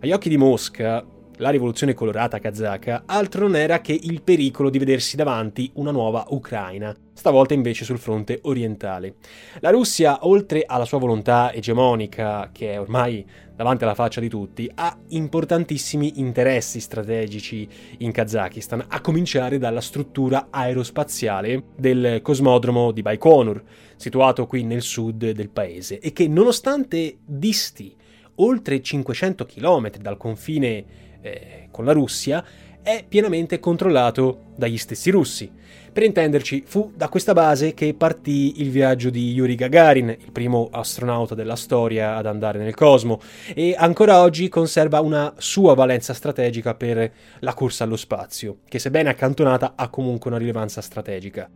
Agli 0.00 0.12
occhi 0.12 0.28
di 0.28 0.36
Mosca, 0.36 1.04
la 1.40 1.50
rivoluzione 1.50 1.94
colorata 1.94 2.38
kazaka 2.38 3.04
altro 3.06 3.42
non 3.46 3.56
era 3.56 3.80
che 3.80 3.98
il 3.98 4.22
pericolo 4.22 4.68
di 4.68 4.78
vedersi 4.78 5.16
davanti 5.16 5.70
una 5.74 5.90
nuova 5.90 6.26
Ucraina, 6.28 6.94
stavolta 7.14 7.54
invece 7.54 7.84
sul 7.84 7.98
fronte 7.98 8.40
orientale. 8.42 9.14
La 9.60 9.70
Russia, 9.70 10.26
oltre 10.26 10.64
alla 10.66 10.84
sua 10.84 10.98
volontà 10.98 11.50
egemonica, 11.52 12.50
che 12.52 12.72
è 12.72 12.80
ormai 12.80 13.26
davanti 13.56 13.84
alla 13.84 13.94
faccia 13.94 14.20
di 14.20 14.28
tutti, 14.28 14.70
ha 14.74 14.96
importantissimi 15.08 16.20
interessi 16.20 16.78
strategici 16.78 17.66
in 17.98 18.12
Kazakistan, 18.12 18.84
a 18.88 19.00
cominciare 19.00 19.56
dalla 19.56 19.80
struttura 19.80 20.48
aerospaziale 20.50 21.64
del 21.74 22.20
cosmodromo 22.22 22.90
di 22.92 23.02
Baikonur, 23.02 23.62
situato 23.96 24.46
qui 24.46 24.62
nel 24.62 24.82
sud 24.82 25.30
del 25.30 25.48
paese, 25.48 25.98
e 26.00 26.12
che 26.12 26.28
nonostante 26.28 27.18
disti 27.24 27.96
oltre 28.36 28.82
500 28.82 29.44
km 29.44 29.90
dal 29.98 30.16
confine 30.16 31.08
eh, 31.20 31.68
con 31.70 31.84
la 31.84 31.92
Russia, 31.92 32.44
è 32.82 33.04
pienamente 33.06 33.60
controllato 33.60 34.52
dagli 34.56 34.78
stessi 34.78 35.10
russi. 35.10 35.50
Per 35.92 36.02
intenderci, 36.04 36.62
fu 36.66 36.92
da 36.94 37.08
questa 37.08 37.32
base 37.32 37.74
che 37.74 37.94
partì 37.94 38.60
il 38.60 38.70
viaggio 38.70 39.10
di 39.10 39.32
Yuri 39.32 39.56
Gagarin, 39.56 40.08
il 40.08 40.30
primo 40.30 40.68
astronauta 40.70 41.34
della 41.34 41.56
storia 41.56 42.14
ad 42.16 42.26
andare 42.26 42.58
nel 42.58 42.74
cosmo, 42.74 43.20
e 43.54 43.74
ancora 43.76 44.20
oggi 44.20 44.48
conserva 44.48 45.00
una 45.00 45.34
sua 45.38 45.74
valenza 45.74 46.14
strategica 46.14 46.74
per 46.74 47.12
la 47.40 47.54
corsa 47.54 47.84
allo 47.84 47.96
spazio, 47.96 48.58
che 48.68 48.78
sebbene 48.78 49.10
accantonata 49.10 49.72
ha 49.74 49.88
comunque 49.88 50.30
una 50.30 50.38
rilevanza 50.38 50.80
strategica. 50.80 51.50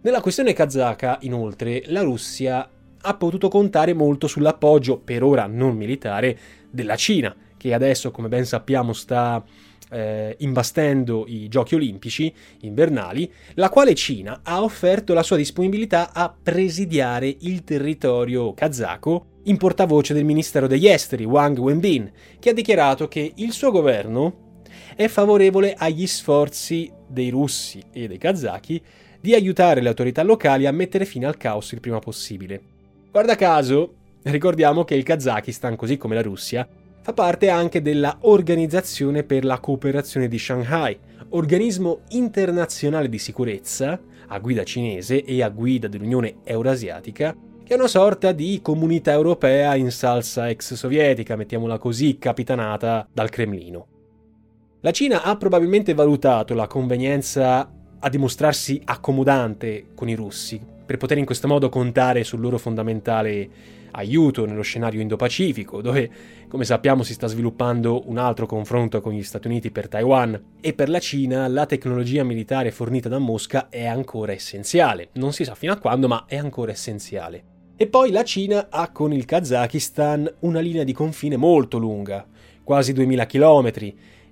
Nella 0.00 0.20
questione 0.20 0.54
kazaka, 0.54 1.18
inoltre, 1.22 1.82
la 1.86 2.00
Russia 2.00 2.68
ha 3.00 3.14
potuto 3.16 3.48
contare 3.48 3.92
molto 3.92 4.26
sull'appoggio, 4.26 4.98
per 4.98 5.22
ora 5.22 5.46
non 5.46 5.76
militare, 5.76 6.38
della 6.70 6.96
Cina, 6.96 7.34
che 7.58 7.74
adesso, 7.74 8.10
come 8.10 8.28
ben 8.28 8.46
sappiamo, 8.46 8.94
sta 8.94 9.44
eh, 9.90 10.34
imbastendo 10.38 11.24
i 11.26 11.48
giochi 11.48 11.74
olimpici 11.74 12.32
invernali, 12.60 13.30
la 13.54 13.68
quale 13.68 13.94
Cina 13.94 14.40
ha 14.42 14.62
offerto 14.62 15.12
la 15.12 15.22
sua 15.22 15.36
disponibilità 15.36 16.12
a 16.12 16.34
presidiare 16.42 17.34
il 17.40 17.64
territorio 17.64 18.54
kazako 18.54 19.26
in 19.44 19.56
portavoce 19.56 20.14
del 20.14 20.24
Ministero 20.24 20.66
degli 20.66 20.86
Esteri, 20.86 21.24
Wang 21.24 21.58
Wenbin, 21.58 22.10
che 22.38 22.50
ha 22.50 22.54
dichiarato 22.54 23.08
che 23.08 23.32
il 23.36 23.52
suo 23.52 23.70
governo 23.70 24.62
è 24.94 25.08
favorevole 25.08 25.74
agli 25.74 26.06
sforzi 26.06 26.90
dei 27.06 27.30
russi 27.30 27.82
e 27.92 28.08
dei 28.08 28.18
kazaki 28.18 28.82
di 29.20 29.34
aiutare 29.34 29.80
le 29.80 29.88
autorità 29.88 30.22
locali 30.22 30.66
a 30.66 30.72
mettere 30.72 31.04
fine 31.04 31.26
al 31.26 31.36
caos 31.36 31.72
il 31.72 31.80
prima 31.80 31.98
possibile. 31.98 32.60
Guarda 33.10 33.36
caso, 33.36 33.94
ricordiamo 34.22 34.84
che 34.84 34.94
il 34.94 35.02
Kazakistan, 35.02 35.76
così 35.76 35.96
come 35.96 36.14
la 36.14 36.22
Russia, 36.22 36.68
fa 37.08 37.14
parte 37.14 37.48
anche 37.48 37.80
della 37.80 38.18
Organizzazione 38.20 39.22
per 39.22 39.42
la 39.42 39.60
cooperazione 39.60 40.28
di 40.28 40.38
Shanghai, 40.38 40.98
organismo 41.30 42.00
internazionale 42.08 43.08
di 43.08 43.18
sicurezza 43.18 43.98
a 44.26 44.38
guida 44.38 44.62
cinese 44.62 45.24
e 45.24 45.42
a 45.42 45.48
guida 45.48 45.88
dell'Unione 45.88 46.40
Eurasiatica, 46.44 47.34
che 47.64 47.72
è 47.72 47.78
una 47.78 47.86
sorta 47.86 48.32
di 48.32 48.60
comunità 48.60 49.12
europea 49.12 49.74
in 49.74 49.90
salsa 49.90 50.50
ex 50.50 50.74
sovietica, 50.74 51.34
mettiamola 51.34 51.78
così, 51.78 52.18
capitanata 52.18 53.08
dal 53.10 53.30
Cremlino. 53.30 53.86
La 54.80 54.90
Cina 54.90 55.22
ha 55.22 55.34
probabilmente 55.38 55.94
valutato 55.94 56.52
la 56.52 56.66
convenienza 56.66 57.72
a 58.00 58.08
dimostrarsi 58.10 58.82
accomodante 58.84 59.86
con 59.94 60.10
i 60.10 60.14
russi, 60.14 60.60
per 60.84 60.98
poter 60.98 61.16
in 61.16 61.24
questo 61.24 61.48
modo 61.48 61.70
contare 61.70 62.22
sul 62.22 62.40
loro 62.40 62.58
fondamentale 62.58 63.77
aiuto 63.92 64.44
nello 64.44 64.62
scenario 64.62 65.00
Indo-Pacifico, 65.00 65.80
dove, 65.80 66.10
come 66.48 66.64
sappiamo, 66.64 67.02
si 67.02 67.12
sta 67.12 67.26
sviluppando 67.26 68.08
un 68.08 68.18
altro 68.18 68.46
confronto 68.46 69.00
con 69.00 69.12
gli 69.12 69.22
Stati 69.22 69.46
Uniti 69.46 69.70
per 69.70 69.88
Taiwan, 69.88 70.56
e 70.60 70.72
per 70.72 70.88
la 70.88 70.98
Cina 70.98 71.48
la 71.48 71.66
tecnologia 71.66 72.24
militare 72.24 72.70
fornita 72.70 73.08
da 73.08 73.18
Mosca 73.18 73.68
è 73.68 73.86
ancora 73.86 74.32
essenziale. 74.32 75.10
Non 75.14 75.32
si 75.32 75.44
sa 75.44 75.54
fino 75.54 75.72
a 75.72 75.78
quando, 75.78 76.08
ma 76.08 76.24
è 76.26 76.36
ancora 76.36 76.72
essenziale. 76.72 77.44
E 77.76 77.86
poi 77.86 78.10
la 78.10 78.24
Cina 78.24 78.68
ha 78.70 78.90
con 78.90 79.12
il 79.12 79.24
Kazakistan 79.24 80.28
una 80.40 80.58
linea 80.58 80.82
di 80.82 80.92
confine 80.92 81.36
molto 81.36 81.78
lunga, 81.78 82.26
quasi 82.64 82.92
2000 82.92 83.26
km, 83.26 83.72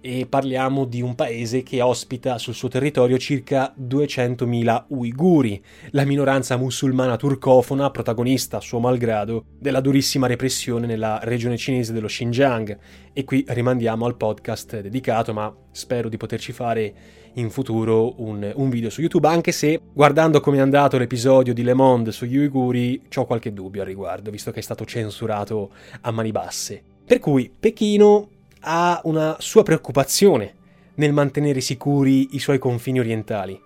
e 0.06 0.24
parliamo 0.26 0.84
di 0.84 1.02
un 1.02 1.16
paese 1.16 1.64
che 1.64 1.82
ospita 1.82 2.38
sul 2.38 2.54
suo 2.54 2.68
territorio 2.68 3.18
circa 3.18 3.74
200.000 3.76 4.84
uiguri, 4.90 5.60
la 5.90 6.04
minoranza 6.04 6.56
musulmana 6.56 7.16
turcofona 7.16 7.90
protagonista, 7.90 8.58
a 8.58 8.60
suo 8.60 8.78
malgrado, 8.78 9.46
della 9.58 9.80
durissima 9.80 10.28
repressione 10.28 10.86
nella 10.86 11.18
regione 11.24 11.56
cinese 11.56 11.92
dello 11.92 12.06
Xinjiang. 12.06 12.78
E 13.12 13.24
qui 13.24 13.44
rimandiamo 13.48 14.06
al 14.06 14.16
podcast 14.16 14.80
dedicato, 14.80 15.32
ma 15.32 15.52
spero 15.72 16.08
di 16.08 16.16
poterci 16.16 16.52
fare 16.52 16.94
in 17.32 17.50
futuro 17.50 18.22
un, 18.22 18.48
un 18.54 18.68
video 18.70 18.90
su 18.90 19.00
YouTube, 19.00 19.26
anche 19.26 19.50
se 19.50 19.80
guardando 19.92 20.38
come 20.38 20.58
è 20.58 20.60
andato 20.60 20.98
l'episodio 20.98 21.52
di 21.52 21.64
Le 21.64 21.74
Monde 21.74 22.12
sugli 22.12 22.36
uiguri, 22.36 23.02
ho 23.12 23.24
qualche 23.24 23.52
dubbio 23.52 23.80
al 23.80 23.88
riguardo, 23.88 24.30
visto 24.30 24.52
che 24.52 24.60
è 24.60 24.62
stato 24.62 24.84
censurato 24.84 25.72
a 26.02 26.12
mani 26.12 26.30
basse. 26.30 26.80
Per 27.04 27.18
cui 27.18 27.50
Pechino 27.58 28.28
ha 28.68 29.00
una 29.04 29.36
sua 29.38 29.62
preoccupazione 29.62 30.54
nel 30.96 31.12
mantenere 31.12 31.60
sicuri 31.60 32.34
i 32.34 32.40
suoi 32.40 32.58
confini 32.58 32.98
orientali. 32.98 33.58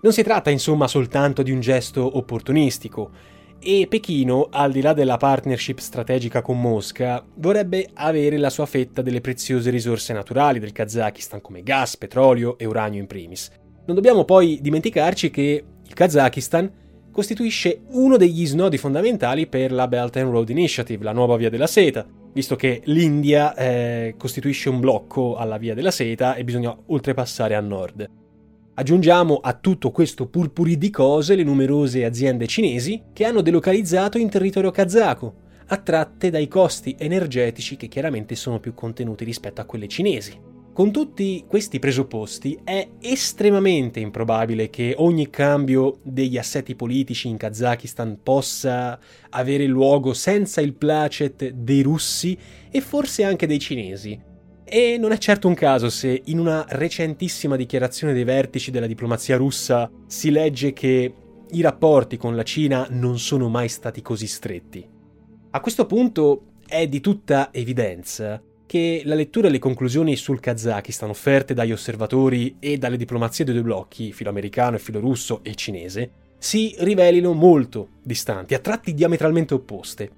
Non 0.00 0.12
si 0.12 0.24
tratta 0.24 0.50
insomma 0.50 0.88
soltanto 0.88 1.42
di 1.42 1.52
un 1.52 1.60
gesto 1.60 2.16
opportunistico, 2.18 3.10
e 3.60 3.86
Pechino, 3.88 4.48
al 4.50 4.72
di 4.72 4.80
là 4.80 4.92
della 4.92 5.16
partnership 5.16 5.78
strategica 5.78 6.42
con 6.42 6.60
Mosca, 6.60 7.24
vorrebbe 7.36 7.88
avere 7.94 8.36
la 8.36 8.50
sua 8.50 8.66
fetta 8.66 9.02
delle 9.02 9.20
preziose 9.20 9.70
risorse 9.70 10.12
naturali 10.12 10.58
del 10.58 10.72
Kazakistan 10.72 11.40
come 11.40 11.62
gas, 11.62 11.96
petrolio 11.96 12.58
e 12.58 12.64
uranio 12.64 12.98
in 12.98 13.06
primis. 13.06 13.48
Non 13.86 13.94
dobbiamo 13.94 14.24
poi 14.24 14.58
dimenticarci 14.60 15.30
che 15.30 15.64
il 15.86 15.94
Kazakistan 15.94 16.72
costituisce 17.12 17.82
uno 17.90 18.16
degli 18.16 18.44
snodi 18.44 18.78
fondamentali 18.78 19.46
per 19.46 19.70
la 19.70 19.86
Belt 19.86 20.16
and 20.16 20.32
Road 20.32 20.48
Initiative, 20.48 21.04
la 21.04 21.12
nuova 21.12 21.36
via 21.36 21.50
della 21.50 21.68
seta, 21.68 22.04
visto 22.32 22.56
che 22.56 22.82
l'India 22.84 23.54
eh, 23.54 24.14
costituisce 24.16 24.68
un 24.68 24.80
blocco 24.80 25.36
alla 25.36 25.58
via 25.58 25.74
della 25.74 25.90
seta 25.90 26.34
e 26.34 26.44
bisogna 26.44 26.76
oltrepassare 26.86 27.54
a 27.54 27.60
nord. 27.60 28.08
Aggiungiamo 28.74 29.40
a 29.42 29.52
tutto 29.52 29.90
questo 29.90 30.26
purpurì 30.28 30.78
di 30.78 30.88
cose 30.88 31.34
le 31.34 31.44
numerose 31.44 32.04
aziende 32.04 32.46
cinesi 32.46 33.02
che 33.12 33.24
hanno 33.26 33.42
delocalizzato 33.42 34.16
in 34.16 34.30
territorio 34.30 34.70
kazako, 34.70 35.34
attratte 35.66 36.30
dai 36.30 36.48
costi 36.48 36.96
energetici 36.98 37.76
che 37.76 37.88
chiaramente 37.88 38.34
sono 38.34 38.60
più 38.60 38.72
contenuti 38.72 39.24
rispetto 39.24 39.60
a 39.60 39.64
quelle 39.64 39.88
cinesi. 39.88 40.51
Con 40.72 40.90
tutti 40.90 41.44
questi 41.46 41.78
presupposti 41.78 42.58
è 42.64 42.88
estremamente 43.00 44.00
improbabile 44.00 44.70
che 44.70 44.94
ogni 44.96 45.28
cambio 45.28 45.98
degli 46.02 46.38
assetti 46.38 46.74
politici 46.74 47.28
in 47.28 47.36
Kazakistan 47.36 48.20
possa 48.22 48.98
avere 49.28 49.66
luogo 49.66 50.14
senza 50.14 50.62
il 50.62 50.72
placet 50.72 51.50
dei 51.50 51.82
russi 51.82 52.38
e 52.70 52.80
forse 52.80 53.22
anche 53.22 53.46
dei 53.46 53.58
cinesi. 53.58 54.18
E 54.64 54.96
non 54.98 55.12
è 55.12 55.18
certo 55.18 55.46
un 55.46 55.52
caso 55.52 55.90
se 55.90 56.22
in 56.24 56.38
una 56.38 56.64
recentissima 56.66 57.56
dichiarazione 57.56 58.14
dei 58.14 58.24
vertici 58.24 58.70
della 58.70 58.86
diplomazia 58.86 59.36
russa 59.36 59.90
si 60.06 60.30
legge 60.30 60.72
che 60.72 61.14
i 61.50 61.60
rapporti 61.60 62.16
con 62.16 62.34
la 62.34 62.44
Cina 62.44 62.86
non 62.88 63.18
sono 63.18 63.50
mai 63.50 63.68
stati 63.68 64.00
così 64.00 64.26
stretti. 64.26 64.88
A 65.50 65.60
questo 65.60 65.84
punto 65.84 66.44
è 66.66 66.86
di 66.88 67.00
tutta 67.00 67.52
evidenza 67.52 68.42
che 68.72 69.02
la 69.04 69.14
lettura 69.14 69.48
e 69.48 69.50
le 69.50 69.58
conclusioni 69.58 70.16
sul 70.16 70.40
Kazakistan 70.40 71.10
offerte 71.10 71.52
dagli 71.52 71.72
osservatori 71.72 72.56
e 72.58 72.78
dalle 72.78 72.96
diplomazie 72.96 73.44
dei 73.44 73.52
due 73.52 73.62
blocchi, 73.62 74.14
filo 74.14 74.30
americano, 74.30 74.78
filo 74.78 74.98
russo 74.98 75.40
e 75.42 75.54
cinese, 75.54 76.10
si 76.38 76.74
rivelino 76.78 77.34
molto 77.34 77.88
distanti, 78.02 78.54
a 78.54 78.60
tratti 78.60 78.94
diametralmente 78.94 79.52
opposte. 79.52 80.10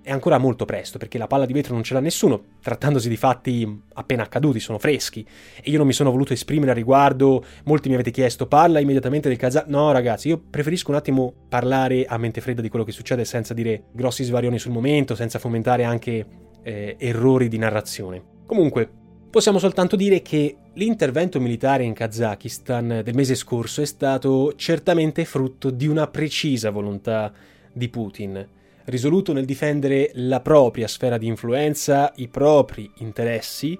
È 0.00 0.10
ancora 0.10 0.38
molto 0.38 0.64
presto 0.64 0.96
perché 0.96 1.18
la 1.18 1.26
palla 1.26 1.44
di 1.44 1.52
vetro 1.52 1.74
non 1.74 1.82
ce 1.82 1.92
l'ha 1.92 2.00
nessuno, 2.00 2.42
trattandosi 2.62 3.10
di 3.10 3.16
fatti 3.16 3.82
appena 3.92 4.22
accaduti, 4.22 4.60
sono 4.60 4.78
freschi 4.78 5.26
e 5.62 5.70
io 5.70 5.76
non 5.76 5.86
mi 5.86 5.92
sono 5.92 6.10
voluto 6.10 6.32
esprimere 6.32 6.70
a 6.70 6.74
riguardo, 6.74 7.44
molti 7.64 7.90
mi 7.90 7.96
avete 7.96 8.12
chiesto 8.12 8.46
parla 8.46 8.80
immediatamente 8.80 9.28
del 9.28 9.36
Kazakistan, 9.36 9.78
no 9.78 9.92
ragazzi 9.92 10.28
io 10.28 10.38
preferisco 10.38 10.90
un 10.90 10.96
attimo 10.96 11.34
parlare 11.50 12.06
a 12.06 12.16
mente 12.16 12.40
fredda 12.40 12.62
di 12.62 12.70
quello 12.70 12.86
che 12.86 12.92
succede 12.92 13.26
senza 13.26 13.52
dire 13.52 13.88
grossi 13.92 14.24
svarioni 14.24 14.58
sul 14.58 14.72
momento, 14.72 15.14
senza 15.14 15.38
fomentare 15.38 15.84
anche 15.84 16.43
eh, 16.64 16.96
errori 16.98 17.46
di 17.46 17.58
narrazione. 17.58 18.22
Comunque, 18.46 18.90
possiamo 19.30 19.58
soltanto 19.58 19.94
dire 19.94 20.22
che 20.22 20.56
l'intervento 20.74 21.38
militare 21.38 21.84
in 21.84 21.92
Kazakistan 21.92 23.02
del 23.04 23.14
mese 23.14 23.36
scorso 23.36 23.80
è 23.80 23.84
stato 23.84 24.54
certamente 24.56 25.24
frutto 25.24 25.70
di 25.70 25.86
una 25.86 26.08
precisa 26.08 26.70
volontà 26.70 27.32
di 27.72 27.88
Putin, 27.88 28.48
risoluto 28.86 29.32
nel 29.32 29.44
difendere 29.44 30.10
la 30.14 30.40
propria 30.40 30.88
sfera 30.88 31.18
di 31.18 31.26
influenza, 31.26 32.12
i 32.16 32.28
propri 32.28 32.90
interessi, 32.98 33.78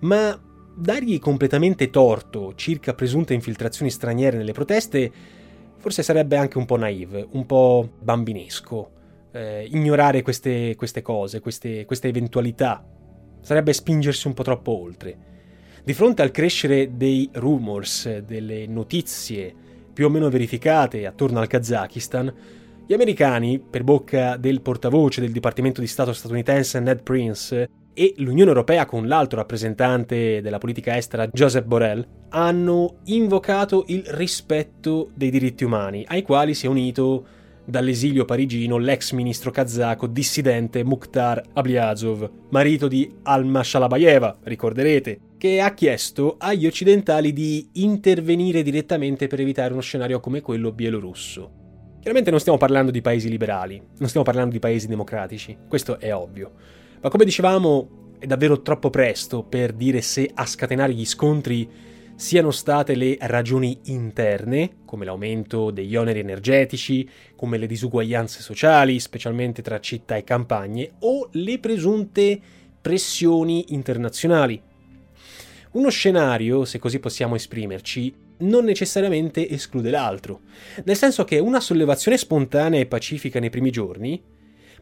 ma 0.00 0.38
dargli 0.74 1.18
completamente 1.18 1.90
torto 1.90 2.54
circa 2.54 2.94
presunte 2.94 3.34
infiltrazioni 3.34 3.90
straniere 3.90 4.36
nelle 4.36 4.52
proteste 4.52 5.12
forse 5.78 6.02
sarebbe 6.02 6.36
anche 6.36 6.58
un 6.58 6.66
po' 6.66 6.76
naive, 6.76 7.26
un 7.30 7.46
po' 7.46 7.88
bambinesco 8.00 8.90
eh, 9.36 9.68
ignorare 9.70 10.22
queste, 10.22 10.74
queste 10.76 11.02
cose, 11.02 11.40
queste, 11.40 11.84
queste 11.84 12.08
eventualità. 12.08 12.84
Sarebbe 13.40 13.72
spingersi 13.72 14.26
un 14.26 14.34
po' 14.34 14.42
troppo 14.42 14.80
oltre. 14.80 15.16
Di 15.84 15.94
fronte 15.94 16.22
al 16.22 16.32
crescere 16.32 16.96
dei 16.96 17.28
rumors, 17.34 18.18
delle 18.18 18.66
notizie 18.66 19.54
più 19.92 20.06
o 20.06 20.08
meno 20.08 20.28
verificate 20.28 21.06
attorno 21.06 21.38
al 21.38 21.46
Kazakistan, 21.46 22.34
gli 22.86 22.92
americani, 22.92 23.58
per 23.58 23.82
bocca 23.82 24.36
del 24.36 24.60
portavoce 24.62 25.20
del 25.20 25.32
Dipartimento 25.32 25.80
di 25.80 25.86
Stato 25.86 26.12
statunitense 26.12 26.80
Ned 26.80 27.02
Prince, 27.02 27.68
e 27.98 28.12
l'Unione 28.18 28.50
Europea 28.50 28.84
con 28.84 29.08
l'altro 29.08 29.38
rappresentante 29.38 30.42
della 30.42 30.58
politica 30.58 30.96
estera 30.96 31.26
Joseph 31.28 31.64
Borrell, 31.64 32.06
hanno 32.28 32.98
invocato 33.04 33.84
il 33.88 34.04
rispetto 34.08 35.10
dei 35.14 35.30
diritti 35.30 35.64
umani, 35.64 36.04
ai 36.06 36.22
quali 36.22 36.52
si 36.52 36.66
è 36.66 36.68
unito 36.68 37.26
dall'esilio 37.66 38.24
parigino 38.24 38.78
l'ex 38.78 39.12
ministro 39.12 39.50
kazako 39.50 40.06
dissidente 40.06 40.84
Mukhtar 40.84 41.42
Ablyazov, 41.52 42.30
marito 42.50 42.88
di 42.88 43.12
Alma 43.22 43.62
Shalabayeva, 43.62 44.38
ricorderete, 44.44 45.20
che 45.36 45.60
ha 45.60 45.74
chiesto 45.74 46.36
agli 46.38 46.66
occidentali 46.66 47.32
di 47.32 47.68
intervenire 47.74 48.62
direttamente 48.62 49.26
per 49.26 49.40
evitare 49.40 49.72
uno 49.72 49.82
scenario 49.82 50.20
come 50.20 50.40
quello 50.40 50.72
bielorusso. 50.72 51.64
Chiaramente 51.98 52.30
non 52.30 52.40
stiamo 52.40 52.56
parlando 52.56 52.92
di 52.92 53.02
paesi 53.02 53.28
liberali, 53.28 53.82
non 53.98 54.08
stiamo 54.08 54.24
parlando 54.24 54.52
di 54.52 54.60
paesi 54.60 54.86
democratici, 54.86 55.56
questo 55.68 55.98
è 55.98 56.14
ovvio. 56.14 56.52
Ma 57.02 57.08
come 57.10 57.24
dicevamo, 57.24 58.14
è 58.18 58.26
davvero 58.26 58.62
troppo 58.62 58.90
presto 58.90 59.42
per 59.42 59.72
dire 59.72 60.00
se 60.00 60.30
a 60.32 60.46
scatenare 60.46 60.94
gli 60.94 61.04
scontri 61.04 61.68
siano 62.16 62.50
state 62.50 62.94
le 62.94 63.18
ragioni 63.20 63.78
interne, 63.84 64.78
come 64.86 65.04
l'aumento 65.04 65.70
degli 65.70 65.94
oneri 65.96 66.20
energetici, 66.20 67.08
come 67.36 67.58
le 67.58 67.66
disuguaglianze 67.66 68.40
sociali, 68.40 68.98
specialmente 68.98 69.60
tra 69.60 69.78
città 69.80 70.16
e 70.16 70.24
campagne, 70.24 70.92
o 71.00 71.28
le 71.32 71.58
presunte 71.58 72.40
pressioni 72.80 73.66
internazionali. 73.68 74.60
Uno 75.72 75.90
scenario, 75.90 76.64
se 76.64 76.78
così 76.78 76.98
possiamo 77.00 77.34
esprimerci, 77.34 78.14
non 78.38 78.64
necessariamente 78.64 79.48
esclude 79.48 79.90
l'altro, 79.90 80.40
nel 80.84 80.96
senso 80.96 81.24
che 81.24 81.38
una 81.38 81.60
sollevazione 81.60 82.16
spontanea 82.16 82.80
e 82.80 82.86
pacifica 82.86 83.40
nei 83.40 83.50
primi 83.50 83.70
giorni 83.70 84.22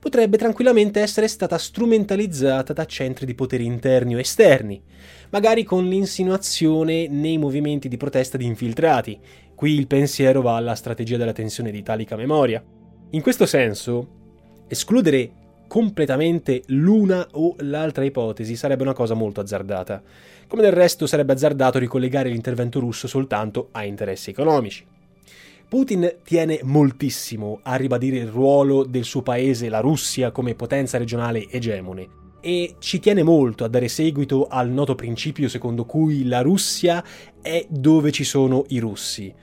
potrebbe 0.04 0.36
tranquillamente 0.36 1.00
essere 1.00 1.28
stata 1.28 1.56
strumentalizzata 1.56 2.74
da 2.74 2.84
centri 2.84 3.24
di 3.24 3.34
potere 3.34 3.62
interni 3.62 4.14
o 4.14 4.18
esterni, 4.18 4.78
magari 5.30 5.64
con 5.64 5.88
l'insinuazione 5.88 7.08
nei 7.08 7.38
movimenti 7.38 7.88
di 7.88 7.96
protesta 7.96 8.36
di 8.36 8.44
infiltrati. 8.44 9.18
Qui 9.54 9.72
il 9.72 9.86
pensiero 9.86 10.42
va 10.42 10.56
alla 10.56 10.74
strategia 10.74 11.16
della 11.16 11.32
tensione 11.32 11.70
di 11.70 11.78
italica 11.78 12.16
memoria. 12.16 12.62
In 13.12 13.22
questo 13.22 13.46
senso, 13.46 14.08
escludere 14.68 15.30
completamente 15.66 16.64
l'una 16.66 17.26
o 17.30 17.56
l'altra 17.60 18.04
ipotesi 18.04 18.56
sarebbe 18.56 18.82
una 18.82 18.92
cosa 18.92 19.14
molto 19.14 19.40
azzardata, 19.40 20.02
come 20.46 20.60
del 20.60 20.72
resto 20.72 21.06
sarebbe 21.06 21.32
azzardato 21.32 21.78
ricollegare 21.78 22.28
l'intervento 22.28 22.78
russo 22.78 23.08
soltanto 23.08 23.68
a 23.72 23.86
interessi 23.86 24.28
economici. 24.28 24.84
Putin 25.74 26.18
tiene 26.22 26.60
moltissimo 26.62 27.58
a 27.64 27.74
ribadire 27.74 28.18
il 28.18 28.28
ruolo 28.28 28.84
del 28.84 29.02
suo 29.02 29.22
paese, 29.22 29.68
la 29.68 29.80
Russia, 29.80 30.30
come 30.30 30.54
potenza 30.54 30.98
regionale 30.98 31.48
egemone 31.50 32.38
e 32.40 32.76
ci 32.78 33.00
tiene 33.00 33.24
molto 33.24 33.64
a 33.64 33.68
dare 33.68 33.88
seguito 33.88 34.46
al 34.46 34.70
noto 34.70 34.94
principio 34.94 35.48
secondo 35.48 35.84
cui 35.84 36.28
la 36.28 36.42
Russia 36.42 37.02
è 37.42 37.66
dove 37.68 38.12
ci 38.12 38.22
sono 38.22 38.62
i 38.68 38.78
russi, 38.78 39.34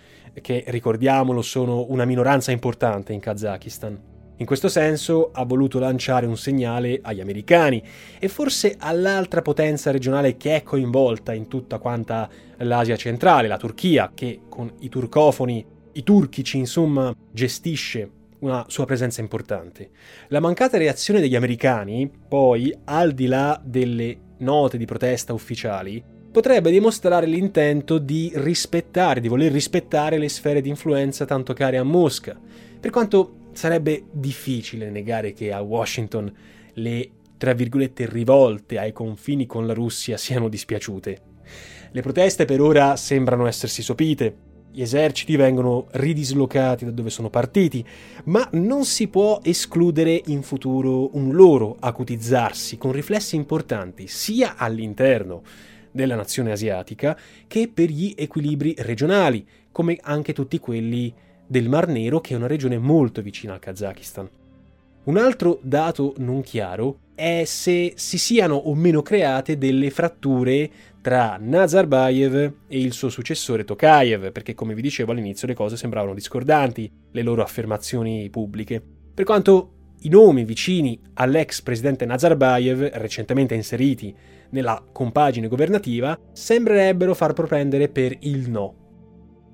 che 0.41 0.63
ricordiamolo 0.67 1.41
sono 1.41 1.88
una 1.89 2.06
minoranza 2.06 2.52
importante 2.52 3.12
in 3.12 3.20
Kazakistan. 3.20 4.02
In 4.38 4.46
questo 4.46 4.70
senso 4.70 5.32
ha 5.34 5.44
voluto 5.44 5.80
lanciare 5.80 6.28
un 6.28 6.38
segnale 6.38 7.00
agli 7.02 7.20
americani 7.20 7.84
e 8.17 8.30
forse 8.30 8.78
all'altra 8.80 9.41
potenza 9.41 9.91
regionale 9.91 10.38
che 10.38 10.56
è 10.56 10.63
coinvolta 10.63 11.34
in 11.34 11.50
tutta 11.50 11.78
quanta 11.78 12.30
l'Asia 12.60 12.96
centrale, 12.96 13.50
la 13.50 13.58
Turchia, 13.58 14.13
che 14.15 14.44
con 14.48 14.72
i 14.80 14.88
turcofoni 14.88 15.80
i 15.94 16.04
turchici, 16.04 16.58
insomma, 16.58 17.14
gestisce 17.32 18.10
una 18.40 18.66
sua 18.68 18.86
presenza 18.86 19.22
importante. 19.22 19.90
La 20.30 20.40
mancata 20.40 20.78
reazione 20.78 21.20
degli 21.20 21.36
americani, 21.36 22.10
poi, 22.28 22.76
al 22.86 23.14
di 23.14 23.28
là 23.28 23.62
delle 23.64 24.18
note 24.40 24.78
di 24.78 24.86
protesta 24.86 25.34
ufficiali, 25.34 26.04
potrebbe 26.32 26.72
dimostrare 26.72 27.26
l'intento 27.26 27.98
di 27.98 28.32
rispettare, 28.36 29.20
di 29.20 29.28
voler 29.28 29.52
rispettare 29.52 30.18
le 30.18 30.30
sfere 30.30 30.62
di 30.62 30.70
influenza 30.70 31.26
tanto 31.26 31.54
care 31.54 31.78
a 31.78 31.84
Mosca, 31.84 32.40
per 32.80 32.90
quanto 32.90 33.50
sarebbe 33.52 34.06
difficile 34.12 34.90
negare 34.90 35.34
che 35.34 35.52
a 35.52 35.62
Washington 35.62 36.34
le, 36.74 37.10
tra 37.38 37.54
virgolette, 37.54 38.08
rivolte 38.10 38.80
ai 38.80 38.94
confini 38.94 39.46
con 39.46 39.68
la 39.68 39.74
Russia 39.74 40.18
siano 40.18 40.48
dispiaciute. 40.48 41.22
Le 41.92 42.02
proteste 42.02 42.46
per 42.46 42.62
ora 42.62 42.96
sembrano 42.96 43.46
essersi 43.46 43.82
sopite, 43.82 44.34
gli 44.72 44.82
eserciti 44.82 45.36
vengono 45.36 45.88
ridislocati 45.92 46.86
da 46.86 46.92
dove 46.92 47.10
sono 47.10 47.30
partiti, 47.30 47.86
ma 48.26 48.48
non 48.54 48.86
si 48.86 49.08
può 49.08 49.40
escludere 49.44 50.22
in 50.28 50.42
futuro 50.42 51.16
un 51.16 51.34
loro 51.34 51.76
acutizzarsi 51.80 52.78
con 52.78 52.92
riflessi 52.92 53.36
importanti 53.36 54.08
sia 54.08 54.56
all'interno 54.56 55.44
della 55.92 56.16
nazione 56.16 56.52
asiatica 56.52 57.18
che 57.48 57.70
per 57.74 57.90
gli 57.90 58.14
equilibri 58.18 58.74
regionali, 58.78 59.46
come 59.72 59.98
anche 60.02 60.34
tutti 60.34 60.60
quelli 60.60 61.14
del 61.46 61.68
Mar 61.68 61.88
Nero, 61.88 62.22
che 62.22 62.34
è 62.34 62.38
una 62.38 62.48
regione 62.48 62.78
molto 62.78 63.22
vicina 63.22 63.54
al 63.54 63.60
Kazakistan. 63.60 64.30
Un 65.04 65.18
altro 65.18 65.60
dato 65.62 66.14
non 66.18 66.42
chiaro 66.42 67.00
è 67.16 67.44
se 67.46 67.94
si 67.96 68.18
siano 68.18 68.56
o 68.56 68.74
meno 68.76 69.02
create 69.02 69.58
delle 69.58 69.90
fratture 69.90 70.70
tra 71.02 71.38
Nazarbayev 71.40 72.54
e 72.68 72.80
il 72.80 72.94
suo 72.94 73.10
successore 73.10 73.64
Tokayev, 73.64 74.32
perché 74.32 74.54
come 74.54 74.76
vi 74.76 74.82
dicevo 74.82 75.12
all'inizio 75.12 75.48
le 75.48 75.56
cose 75.56 75.76
sembravano 75.76 76.14
discordanti, 76.14 76.92
le 77.12 77.22
loro 77.24 77.42
affermazioni 77.42 78.30
pubbliche. 78.30 78.82
Per 79.14 79.26
quanto 79.26 79.96
i 80.02 80.10
nomi 80.10 80.46
vicini 80.46 81.00
all'ex 81.16 81.62
presidente 81.62 82.06
Nazarbayev, 82.06 82.92
recentemente 82.94 83.56
inseriti 83.56 84.16
nella 84.52 84.84
compagine 84.92 85.48
governativa, 85.48 86.18
sembrerebbero 86.32 87.14
far 87.14 87.34
propendere 87.34 87.90
per 87.90 88.16
il 88.22 88.50
no. 88.50 88.76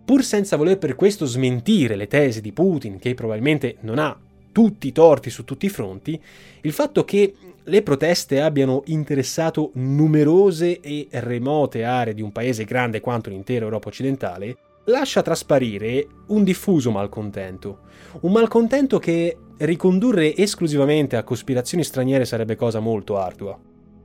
Pur 0.06 0.24
senza 0.24 0.56
voler 0.56 0.78
per 0.78 0.96
questo 0.96 1.26
smentire 1.26 1.96
le 1.96 2.08
tesi 2.08 2.42
di 2.42 2.54
Putin, 2.54 2.98
che 2.98 3.14
probabilmente 3.14 3.78
non 3.82 4.00
ha 4.00 4.18
tutti 4.58 4.88
i 4.88 4.92
torti 4.92 5.30
su 5.30 5.44
tutti 5.44 5.68
i 5.68 5.70
fronti, 5.70 6.20
il 6.62 6.72
fatto 6.72 7.06
che 7.06 7.36
le 7.64 7.84
proteste 7.84 8.42
abbiano 8.42 8.82
interessato 8.86 9.70
numerose 9.76 10.80
e 10.80 11.10
remote 11.12 11.84
aree 11.84 12.16
di 12.16 12.24
un 12.24 12.32
paese 12.32 12.64
grande 12.64 13.00
quanto 13.00 13.30
l'intera 13.30 13.66
Europa 13.66 13.90
occidentale 13.90 14.58
lascia 14.86 15.22
trasparire 15.22 16.08
un 16.30 16.44
diffuso 16.44 16.90
malcontento. 16.90 17.82
Un 18.22 18.32
malcontento 18.32 18.98
che 18.98 19.38
ricondurre 19.58 20.36
esclusivamente 20.36 21.18
a 21.18 21.24
cospirazioni 21.24 21.84
straniere 21.84 22.26
sarebbe 22.26 22.56
cosa 22.56 22.80
molto 22.80 23.16
ardua. 23.16 23.56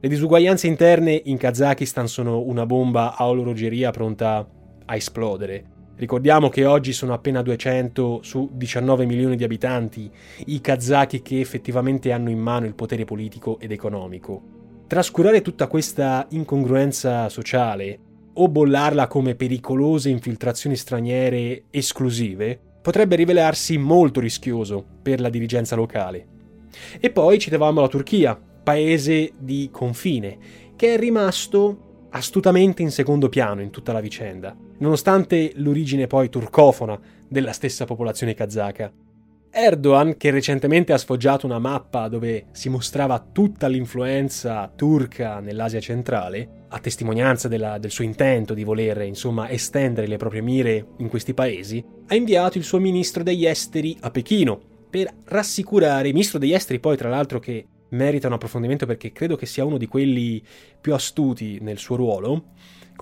Le 0.00 0.08
disuguaglianze 0.08 0.66
interne 0.66 1.18
in 1.24 1.38
Kazakistan 1.38 2.08
sono 2.08 2.42
una 2.42 2.66
bomba 2.66 3.16
a 3.16 3.26
orologeria 3.26 3.90
pronta 3.90 4.46
a 4.84 4.96
esplodere. 4.96 5.71
Ricordiamo 6.02 6.48
che 6.48 6.64
oggi 6.64 6.92
sono 6.92 7.12
appena 7.12 7.42
200 7.42 8.22
su 8.24 8.50
19 8.52 9.06
milioni 9.06 9.36
di 9.36 9.44
abitanti 9.44 10.10
i 10.46 10.60
kazaki 10.60 11.22
che 11.22 11.38
effettivamente 11.38 12.10
hanno 12.10 12.28
in 12.28 12.40
mano 12.40 12.66
il 12.66 12.74
potere 12.74 13.04
politico 13.04 13.60
ed 13.60 13.70
economico. 13.70 14.42
Trascurare 14.88 15.42
tutta 15.42 15.68
questa 15.68 16.26
incongruenza 16.30 17.28
sociale 17.28 18.00
o 18.32 18.48
bollarla 18.48 19.06
come 19.06 19.36
pericolose 19.36 20.08
infiltrazioni 20.08 20.74
straniere 20.74 21.66
esclusive 21.70 22.58
potrebbe 22.82 23.14
rivelarsi 23.14 23.78
molto 23.78 24.18
rischioso 24.18 24.84
per 25.02 25.20
la 25.20 25.28
dirigenza 25.28 25.76
locale. 25.76 26.26
E 26.98 27.10
poi 27.10 27.38
citavamo 27.38 27.80
la 27.80 27.86
Turchia, 27.86 28.36
paese 28.36 29.34
di 29.38 29.68
confine, 29.70 30.36
che 30.74 30.94
è 30.94 30.98
rimasto 30.98 32.06
astutamente 32.10 32.82
in 32.82 32.90
secondo 32.90 33.28
piano 33.28 33.60
in 33.62 33.70
tutta 33.70 33.92
la 33.92 34.00
vicenda, 34.00 34.56
nonostante 34.82 35.52
l'origine 35.54 36.06
poi 36.06 36.28
turcofona 36.28 36.98
della 37.28 37.52
stessa 37.52 37.84
popolazione 37.84 38.34
kazaka. 38.34 38.92
Erdogan, 39.54 40.16
che 40.16 40.30
recentemente 40.30 40.92
ha 40.92 40.98
sfoggiato 40.98 41.46
una 41.46 41.58
mappa 41.58 42.08
dove 42.08 42.46
si 42.52 42.68
mostrava 42.68 43.24
tutta 43.32 43.68
l'influenza 43.68 44.70
turca 44.74 45.40
nell'Asia 45.40 45.78
centrale, 45.78 46.64
a 46.68 46.78
testimonianza 46.78 47.48
della, 47.48 47.78
del 47.78 47.90
suo 47.90 48.04
intento 48.04 48.54
di 48.54 48.64
voler, 48.64 49.02
insomma, 49.02 49.50
estendere 49.50 50.06
le 50.06 50.16
proprie 50.16 50.40
mire 50.40 50.86
in 50.98 51.08
questi 51.08 51.34
paesi, 51.34 51.84
ha 52.06 52.14
inviato 52.14 52.56
il 52.58 52.64
suo 52.64 52.78
ministro 52.78 53.22
degli 53.22 53.46
esteri 53.46 53.96
a 54.00 54.10
Pechino 54.10 54.58
per 54.88 55.12
rassicurare, 55.24 56.12
ministro 56.12 56.38
degli 56.38 56.54
esteri 56.54 56.80
poi 56.80 56.96
tra 56.96 57.10
l'altro 57.10 57.38
che 57.38 57.66
merita 57.90 58.26
un 58.26 58.32
approfondimento 58.32 58.86
perché 58.86 59.12
credo 59.12 59.36
che 59.36 59.46
sia 59.46 59.66
uno 59.66 59.76
di 59.76 59.86
quelli 59.86 60.42
più 60.80 60.94
astuti 60.94 61.58
nel 61.60 61.78
suo 61.78 61.96
ruolo. 61.96 62.44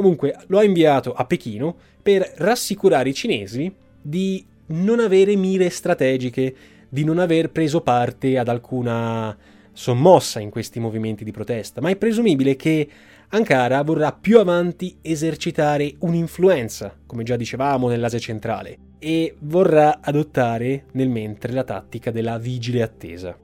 Comunque 0.01 0.35
lo 0.47 0.57
ha 0.57 0.65
inviato 0.65 1.13
a 1.13 1.27
Pechino 1.27 1.77
per 2.01 2.33
rassicurare 2.37 3.11
i 3.11 3.15
cinesi 3.15 3.71
di 4.01 4.43
non 4.69 4.99
avere 4.99 5.37
mire 5.37 5.69
strategiche, 5.69 6.55
di 6.89 7.05
non 7.05 7.19
aver 7.19 7.51
preso 7.51 7.83
parte 7.83 8.39
ad 8.39 8.49
alcuna 8.49 9.37
sommossa 9.75 10.41
in 10.41 10.49
questi 10.49 10.81
movimenti 10.81 11.23
di 11.23 11.33
protesta, 11.33 11.83
ma 11.83 11.91
è 11.91 11.97
presumibile 11.97 12.57
che 12.57 12.89
Ankara 13.29 13.83
vorrà 13.83 14.11
più 14.13 14.39
avanti 14.39 14.97
esercitare 15.03 15.93
un'influenza, 15.99 16.97
come 17.05 17.23
già 17.23 17.37
dicevamo, 17.37 17.87
nell'Asia 17.89 18.19
centrale, 18.19 18.79
e 18.99 19.35
vorrà 19.41 20.01
adottare 20.01 20.85
nel 20.93 21.11
mentre 21.11 21.53
la 21.53 21.65
tattica 21.65 22.11
della 22.11 22.39
vigile 22.39 22.81
attesa. 22.81 23.37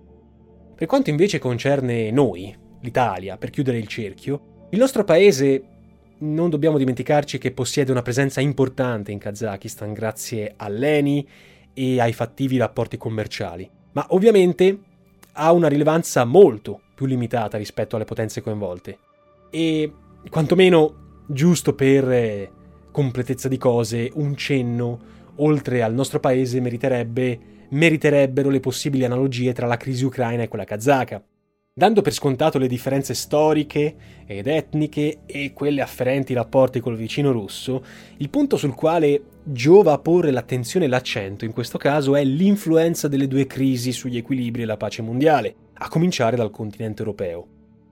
Per 0.74 0.86
quanto 0.86 1.10
invece 1.10 1.38
concerne 1.38 2.10
noi, 2.10 2.56
l'Italia, 2.80 3.36
per 3.36 3.50
chiudere 3.50 3.76
il 3.76 3.88
cerchio, 3.88 4.68
il 4.70 4.78
nostro 4.78 5.04
paese 5.04 5.74
non 6.18 6.50
dobbiamo 6.50 6.78
dimenticarci 6.78 7.38
che 7.38 7.52
possiede 7.52 7.90
una 7.90 8.02
presenza 8.02 8.40
importante 8.40 9.12
in 9.12 9.18
Kazakistan 9.18 9.92
grazie 9.92 10.54
all'ENI 10.56 11.28
e 11.74 12.00
ai 12.00 12.12
fattivi 12.12 12.56
rapporti 12.56 12.96
commerciali, 12.96 13.68
ma 13.92 14.06
ovviamente 14.10 14.78
ha 15.32 15.52
una 15.52 15.68
rilevanza 15.68 16.24
molto 16.24 16.80
più 16.94 17.06
limitata 17.06 17.58
rispetto 17.58 17.96
alle 17.96 18.06
potenze 18.06 18.40
coinvolte. 18.40 18.98
E 19.50 19.92
quantomeno, 20.30 21.22
giusto 21.26 21.74
per 21.74 22.10
eh, 22.10 22.50
completezza 22.90 23.48
di 23.48 23.58
cose, 23.58 24.10
un 24.14 24.34
cenno, 24.36 24.98
oltre 25.36 25.82
al 25.82 25.92
nostro 25.92 26.20
paese, 26.20 26.60
meriterebbe 26.60 27.54
meriterebbero 27.68 28.48
le 28.48 28.60
possibili 28.60 29.04
analogie 29.04 29.52
tra 29.52 29.66
la 29.66 29.76
crisi 29.76 30.04
ucraina 30.04 30.42
e 30.42 30.48
quella 30.48 30.64
kazaka. 30.64 31.22
Dando 31.78 32.00
per 32.00 32.14
scontato 32.14 32.56
le 32.56 32.68
differenze 32.68 33.12
storiche 33.12 33.96
ed 34.24 34.46
etniche 34.46 35.18
e 35.26 35.52
quelle 35.52 35.82
afferenti 35.82 36.32
ai 36.32 36.38
rapporti 36.38 36.80
col 36.80 36.96
vicino 36.96 37.32
russo, 37.32 37.84
il 38.16 38.30
punto 38.30 38.56
sul 38.56 38.74
quale 38.74 39.20
giova 39.44 39.98
porre 39.98 40.30
l'attenzione 40.30 40.86
e 40.86 40.88
l'accento 40.88 41.44
in 41.44 41.52
questo 41.52 41.76
caso 41.76 42.16
è 42.16 42.24
l'influenza 42.24 43.08
delle 43.08 43.28
due 43.28 43.46
crisi 43.46 43.92
sugli 43.92 44.16
equilibri 44.16 44.62
e 44.62 44.64
la 44.64 44.78
pace 44.78 45.02
mondiale, 45.02 45.54
a 45.74 45.88
cominciare 45.90 46.34
dal 46.34 46.50
continente 46.50 47.02
europeo. 47.02 47.46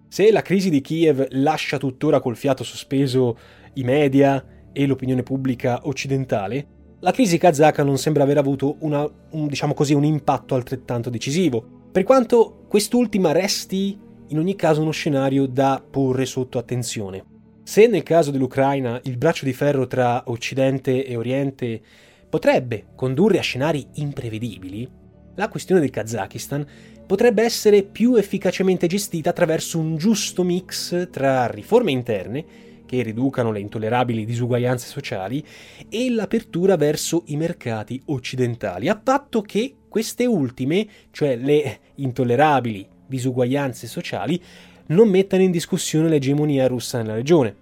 Se 0.09 0.33
la 0.33 0.41
crisi 0.41 0.71
di 0.71 0.81
Kiev 0.81 1.27
lascia 1.33 1.77
tuttora 1.77 2.21
col 2.21 2.37
fiato 2.37 2.65
sospeso 2.65 3.37
i 3.75 3.85
media 3.85 4.43
e 4.73 4.87
l'opinione 4.87 5.23
pubblica 5.23 5.81
occidentale, 5.83 6.67
la 7.01 7.13
crisi 7.13 7.37
kazaka 7.37 7.83
non 7.83 7.99
sembra 7.99 8.23
aver 8.23 8.39
avuto 8.39 8.77
una, 8.79 9.07
un, 9.33 9.47
diciamo 9.47 9.75
così, 9.75 9.93
un 9.93 10.05
impatto 10.05 10.55
altrettanto 10.55 11.11
decisivo, 11.11 11.83
per 11.95 12.03
quanto 12.03 12.65
quest'ultima 12.67 13.31
resti 13.31 13.97
in 14.27 14.39
ogni 14.41 14.57
caso 14.57 14.83
uno 14.83 14.91
scenario 14.91 15.47
da 15.47 15.81
porre 15.89 16.27
sotto 16.27 16.59
attenzione. 16.59 17.25
Se 17.63 17.87
nel 17.87 18.03
caso 18.03 18.33
dell'Ucraina 18.33 19.01
il 19.05 19.17
braccio 19.17 19.45
di 19.45 19.53
ferro 19.53 19.87
tra 19.87 20.25
Occidente 20.27 21.07
e 21.07 21.15
Oriente 21.15 21.81
potrebbe 22.29 22.87
condurre 22.97 23.39
a 23.39 23.43
scenari 23.43 23.87
imprevedibili, 23.95 24.91
la 25.37 25.49
questione 25.49 25.81
del 25.81 25.91
Kazakistan 25.91 26.67
potrebbe 27.07 27.45
essere 27.45 27.85
più 27.85 28.17
efficacemente 28.17 28.89
gestita 28.89 29.31
attraverso 29.31 29.79
un 29.79 29.97
giusto 29.97 30.43
mix 30.43 31.11
tra 31.11 31.47
riforme 31.47 31.93
interne 31.93 32.45
che 32.87 33.03
riducano 33.03 33.53
le 33.53 33.61
intollerabili 33.61 34.25
disuguaglianze 34.25 34.89
sociali 34.89 35.47
e 35.89 36.11
l'apertura 36.11 36.75
verso 36.75 37.23
i 37.27 37.37
mercati 37.37 38.03
occidentali, 38.07 38.89
a 38.89 38.97
patto 38.97 39.43
che 39.43 39.77
queste 39.95 40.27
ultime, 40.27 40.89
cioè 41.13 41.37
le 41.37 41.79
intollerabili 41.95 42.85
disuguaglianze 43.07 43.87
sociali, 43.87 44.43
non 44.87 45.09
mettano 45.09 45.45
in 45.45 45.53
discussione 45.53 46.09
l'egemonia 46.09 46.67
russa 46.67 46.99
nella 46.99 47.15
regione. 47.15 47.55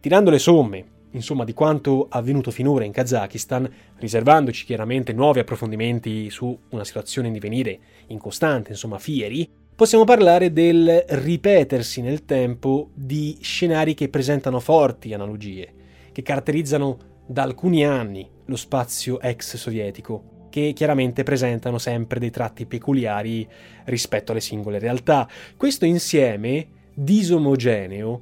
Tirando 0.00 0.30
le 0.30 0.38
somme, 0.38 0.84
insomma, 1.10 1.44
di 1.44 1.52
quanto 1.52 2.06
avvenuto 2.08 2.50
finora 2.50 2.86
in 2.86 2.92
Kazakistan, 2.92 3.70
riservandoci 3.98 4.64
chiaramente 4.64 5.12
nuovi 5.12 5.40
approfondimenti 5.40 6.30
su 6.30 6.58
una 6.70 6.82
situazione 6.82 7.26
in 7.26 7.34
divenire 7.34 7.78
incostante, 8.06 8.70
insomma, 8.70 8.98
fieri, 8.98 9.46
possiamo 9.76 10.04
parlare 10.04 10.50
del 10.50 11.04
ripetersi 11.06 12.00
nel 12.00 12.24
tempo 12.24 12.88
di 12.94 13.36
scenari 13.42 13.92
che 13.92 14.08
presentano 14.08 14.60
forti 14.60 15.12
analogie, 15.12 15.74
che 16.10 16.22
caratterizzano 16.22 16.98
da 17.26 17.42
alcuni 17.42 17.84
anni 17.84 18.26
lo 18.46 18.56
spazio 18.56 19.20
ex 19.20 19.56
sovietico, 19.56 20.32
che 20.54 20.72
chiaramente 20.72 21.24
presentano 21.24 21.78
sempre 21.78 22.20
dei 22.20 22.30
tratti 22.30 22.64
peculiari 22.64 23.44
rispetto 23.86 24.30
alle 24.30 24.40
singole 24.40 24.78
realtà. 24.78 25.28
Questo 25.56 25.84
insieme 25.84 26.68
disomogeneo 26.94 28.20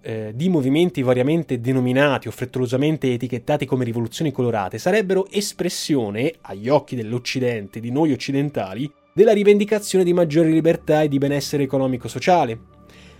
eh, 0.00 0.32
di 0.34 0.48
movimenti 0.48 1.02
variamente 1.02 1.60
denominati 1.60 2.28
o 2.28 2.30
frettolosamente 2.30 3.12
etichettati 3.12 3.66
come 3.66 3.84
rivoluzioni 3.84 4.32
colorate 4.32 4.78
sarebbero 4.78 5.28
espressione, 5.30 6.32
agli 6.40 6.70
occhi 6.70 6.96
dell'Occidente, 6.96 7.78
di 7.78 7.90
noi 7.90 8.12
occidentali, 8.12 8.90
della 9.12 9.34
rivendicazione 9.34 10.02
di 10.02 10.14
maggiori 10.14 10.50
libertà 10.50 11.02
e 11.02 11.08
di 11.08 11.18
benessere 11.18 11.64
economico-sociale. 11.64 12.58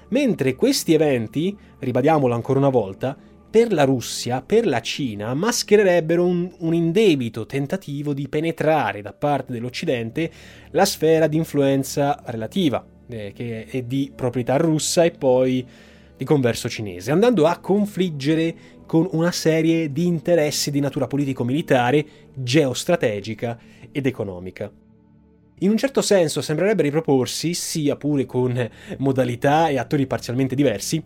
Mentre 0.09 0.55
questi 0.55 0.95
eventi, 0.95 1.55
ribadiamolo 1.81 2.33
ancora 2.33 2.59
una 2.59 2.71
volta, 2.71 3.15
per 3.49 3.73
la 3.73 3.85
Russia, 3.85 4.43
per 4.43 4.67
la 4.67 4.81
Cina, 4.81 5.33
maschererebbero 5.35 6.25
un, 6.25 6.51
un, 6.59 6.75
indebito 6.75 7.47
tentativo 7.47 8.13
di 8.13 8.29
penetrare 8.29 9.03
da 9.03 9.13
parte 9.13 9.53
dell'Occidente 9.53 10.31
la 10.73 10.85
sfera 10.85 11.27
di 11.27 11.37
influenza 11.37 12.23
relativa, 12.27 12.85
eh, 13.09 13.33
che 13.35 13.65
è 13.65 13.83
di 13.83 14.13
proprietà 14.15 14.57
russa 14.57 15.05
e 15.05 15.13
poi 15.13 15.67
di 16.17 16.25
converso 16.25 16.69
cinese, 16.69 17.11
andando 17.11 17.47
a 17.47 17.59
confliggere 17.59 18.55
con 18.87 19.09
una 19.13 19.33
serie 19.33 19.93
di 19.93 20.07
interessi 20.07 20.71
di 20.71 20.81
natura 20.81 21.07
politico-militare, 21.07 22.07
geostrategica 22.35 23.59
ed 23.91 24.07
economica. 24.07 24.71
In 25.61 25.71
un 25.71 25.77
certo 25.77 26.03
senso 26.03 26.43
sembrerebbe 26.43 26.83
riproporsi, 26.83 27.55
sia 27.55 27.97
pure 27.97 28.27
con 28.27 28.71
modalità 28.99 29.69
e 29.69 29.79
attori 29.79 30.07
parzialmente 30.07 30.55
diversi, 30.55 31.03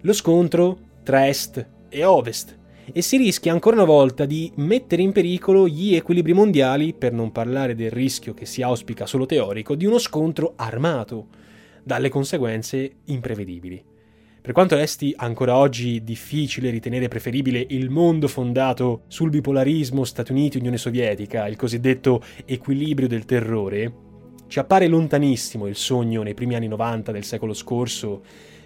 lo 0.00 0.12
scontro 0.12 0.90
tra 1.02 1.28
Est 1.28 1.68
e 1.88 2.04
Ovest, 2.04 2.58
e 2.92 3.00
si 3.02 3.16
rischia 3.16 3.52
ancora 3.52 3.76
una 3.76 3.84
volta 3.84 4.24
di 4.24 4.52
mettere 4.56 5.02
in 5.02 5.12
pericolo 5.12 5.68
gli 5.68 5.94
equilibri 5.94 6.32
mondiali, 6.32 6.94
per 6.94 7.12
non 7.12 7.32
parlare 7.32 7.74
del 7.74 7.90
rischio 7.90 8.34
che 8.34 8.46
si 8.46 8.62
auspica 8.62 9.06
solo 9.06 9.26
teorico, 9.26 9.74
di 9.74 9.86
uno 9.86 9.98
scontro 9.98 10.54
armato, 10.56 11.28
dalle 11.82 12.08
conseguenze 12.08 12.96
imprevedibili. 13.06 13.90
Per 14.42 14.52
quanto 14.52 14.74
resti 14.74 15.14
ancora 15.16 15.56
oggi 15.56 16.02
difficile 16.02 16.70
ritenere 16.70 17.06
preferibile 17.06 17.64
il 17.70 17.90
mondo 17.90 18.26
fondato 18.26 19.02
sul 19.06 19.30
bipolarismo 19.30 20.02
Stati 20.02 20.32
Uniti-Unione 20.32 20.78
Sovietica, 20.78 21.46
il 21.46 21.56
cosiddetto 21.56 22.20
equilibrio 22.44 23.06
del 23.06 23.24
terrore, 23.24 23.94
ci 24.48 24.58
appare 24.58 24.88
lontanissimo 24.88 25.68
il 25.68 25.76
sogno 25.76 26.22
nei 26.22 26.34
primi 26.34 26.56
anni 26.56 26.66
90 26.66 27.12
del 27.12 27.24
secolo 27.24 27.54
scorso 27.54 28.22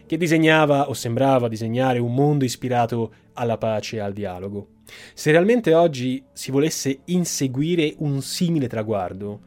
che 0.06 0.16
disegnava 0.16 0.88
o 0.88 0.94
sembrava 0.94 1.48
disegnare 1.48 1.98
un 1.98 2.14
mondo 2.14 2.44
ispirato 2.44 3.12
alla 3.34 3.58
pace 3.58 3.96
e 3.96 4.00
al 4.00 4.12
dialogo. 4.12 4.68
Se 5.14 5.30
realmente 5.30 5.74
oggi 5.74 6.22
si 6.32 6.50
volesse 6.50 7.00
inseguire 7.06 7.94
un 7.98 8.22
simile 8.22 8.68
traguardo, 8.68 9.40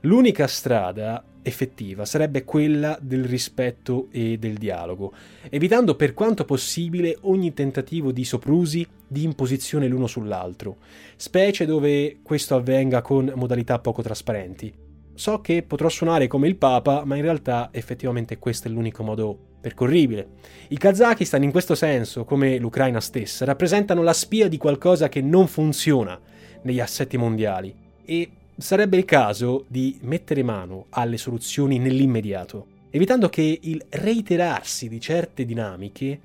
l'unica 0.00 0.46
strada 0.46 1.24
effettiva 1.42 2.04
sarebbe 2.04 2.44
quella 2.44 2.98
del 3.00 3.24
rispetto 3.24 4.08
e 4.10 4.38
del 4.38 4.54
dialogo, 4.54 5.12
evitando 5.50 5.94
per 5.94 6.14
quanto 6.14 6.44
possibile 6.44 7.16
ogni 7.22 7.52
tentativo 7.52 8.12
di 8.12 8.24
soprusi, 8.24 8.86
di 9.06 9.24
imposizione 9.24 9.86
l'uno 9.86 10.06
sull'altro, 10.06 10.78
specie 11.16 11.66
dove 11.66 12.18
questo 12.22 12.54
avvenga 12.56 13.02
con 13.02 13.32
modalità 13.36 13.78
poco 13.78 14.02
trasparenti. 14.02 14.72
So 15.14 15.40
che 15.40 15.62
potrò 15.62 15.88
suonare 15.88 16.26
come 16.26 16.48
il 16.48 16.56
Papa, 16.56 17.04
ma 17.04 17.14
in 17.14 17.22
realtà 17.22 17.68
effettivamente 17.72 18.38
questo 18.38 18.68
è 18.68 18.70
l'unico 18.70 19.02
modo 19.04 19.38
percorribile. 19.64 20.28
Il 20.68 20.76
Kazakistan 20.76 21.42
in 21.42 21.50
questo 21.50 21.74
senso, 21.74 22.26
come 22.26 22.58
l'Ucraina 22.58 23.00
stessa, 23.00 23.46
rappresentano 23.46 24.02
la 24.02 24.12
spia 24.12 24.46
di 24.46 24.58
qualcosa 24.58 25.08
che 25.08 25.22
non 25.22 25.46
funziona 25.46 26.20
negli 26.64 26.80
assetti 26.80 27.16
mondiali 27.16 27.74
e 28.04 28.30
sarebbe 28.58 28.98
il 28.98 29.06
caso 29.06 29.64
di 29.66 29.98
mettere 30.02 30.42
mano 30.42 30.86
alle 30.90 31.16
soluzioni 31.16 31.78
nell'immediato, 31.78 32.66
evitando 32.90 33.30
che 33.30 33.58
il 33.62 33.82
reiterarsi 33.88 34.86
di 34.90 35.00
certe 35.00 35.46
dinamiche 35.46 36.20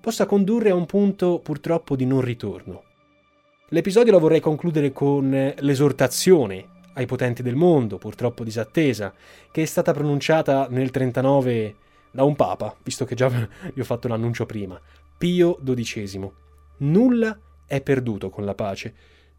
possa 0.00 0.24
condurre 0.24 0.70
a 0.70 0.74
un 0.74 0.86
punto 0.86 1.40
purtroppo 1.40 1.94
di 1.94 2.06
non 2.06 2.22
ritorno. 2.22 2.84
L'episodio 3.68 4.12
lo 4.12 4.18
vorrei 4.18 4.40
concludere 4.40 4.92
con 4.92 5.52
l'esortazione 5.58 6.76
ai 6.94 7.04
potenti 7.04 7.42
del 7.42 7.54
mondo, 7.54 7.98
purtroppo 7.98 8.44
disattesa, 8.44 9.12
che 9.52 9.60
è 9.60 9.66
stata 9.66 9.92
pronunciata 9.92 10.68
nel 10.70 10.90
39 10.90 11.74
da 12.18 12.24
un 12.24 12.34
papa, 12.34 12.76
visto 12.82 13.04
che 13.04 13.14
già 13.14 13.28
vi 13.72 13.80
ho 13.80 13.84
fatto 13.84 14.08
l'annuncio 14.08 14.44
prima, 14.44 14.80
Pio 15.16 15.56
XII. 15.62 16.28
Nulla 16.78 17.38
è 17.64 17.80
perduto 17.80 18.28
con 18.28 18.44
la 18.44 18.56
pace, 18.56 18.92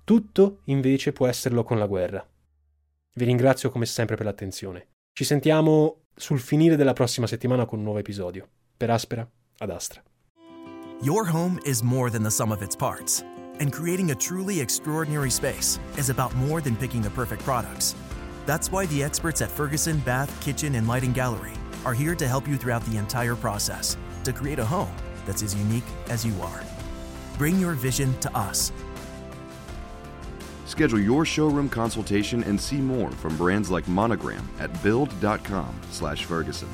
tutto 0.06 0.62
invece 0.66 1.12
può 1.12 1.28
esserlo 1.28 1.64
con 1.64 1.78
la 1.78 1.88
guerra. 1.88 2.26
Vi 3.16 3.26
ringrazio 3.26 3.70
come 3.70 3.86
sempre 3.86 4.16
per 4.16 4.26
l'attenzione. 4.26 4.88
Ci 5.12 5.26
sentiamo 5.26 6.04
sul 6.16 6.40
finire 6.40 6.78
della 6.78 6.94
prossima 6.94 7.28
settimana 7.28 7.66
con 7.66 7.80
un 7.80 7.84
nuovo 7.84 8.00
episodio. 8.00 8.48
Per 8.78 8.90
Aspera, 8.90 9.30
ad 9.58 9.70
Astra. 9.70 10.02
Your 11.02 11.28
home 11.30 11.60
is 11.66 11.82
more 11.82 12.10
than 12.10 12.24
the 12.24 12.32
sum 12.32 12.50
of 12.50 12.62
its 12.62 12.78
parts, 12.78 13.26
and 13.60 13.74
creating 13.74 14.12
a 14.12 14.16
truly 14.16 14.62
extraordinary 14.62 15.30
space 15.30 15.80
is 15.98 16.10
about 16.10 16.34
more 16.36 16.62
than 16.62 16.78
picking 16.78 17.02
the 17.02 17.10
perfect 17.10 17.44
products. 17.44 17.94
That's 18.46 18.72
why 18.72 18.86
the 18.86 19.04
experts 19.04 19.42
at 19.42 19.52
Ferguson 19.52 20.00
Bath, 20.06 20.32
Kitchen, 20.40 20.76
and 20.76 20.88
Lighting 20.88 21.12
Gallery 21.12 21.59
are 21.86 21.94
here 21.94 22.16
to 22.16 22.28
help 22.28 22.48
you 22.48 22.58
throughout 22.58 22.84
the 22.86 22.98
entire 22.98 23.36
process 23.36 23.98
to 24.24 24.34
create 24.34 24.60
a 24.60 24.66
home 24.66 24.94
that's 25.26 25.44
as 25.44 25.56
unique 25.56 25.84
as 26.10 26.26
you 26.26 26.34
are. 26.42 26.64
Bring 27.38 27.60
your 27.60 27.74
vision 27.74 28.18
to 28.20 28.38
us 28.38 28.72
Schedule 30.70 31.00
your 31.00 31.26
showroom 31.26 31.68
consultation 31.68 32.44
and 32.44 32.62
see 32.62 32.78
more 32.78 33.10
from 33.10 33.36
brands 33.38 33.72
like 33.72 33.88
Monogram 33.88 34.48
at 34.60 34.72
build.com/ferguson. 34.84 36.70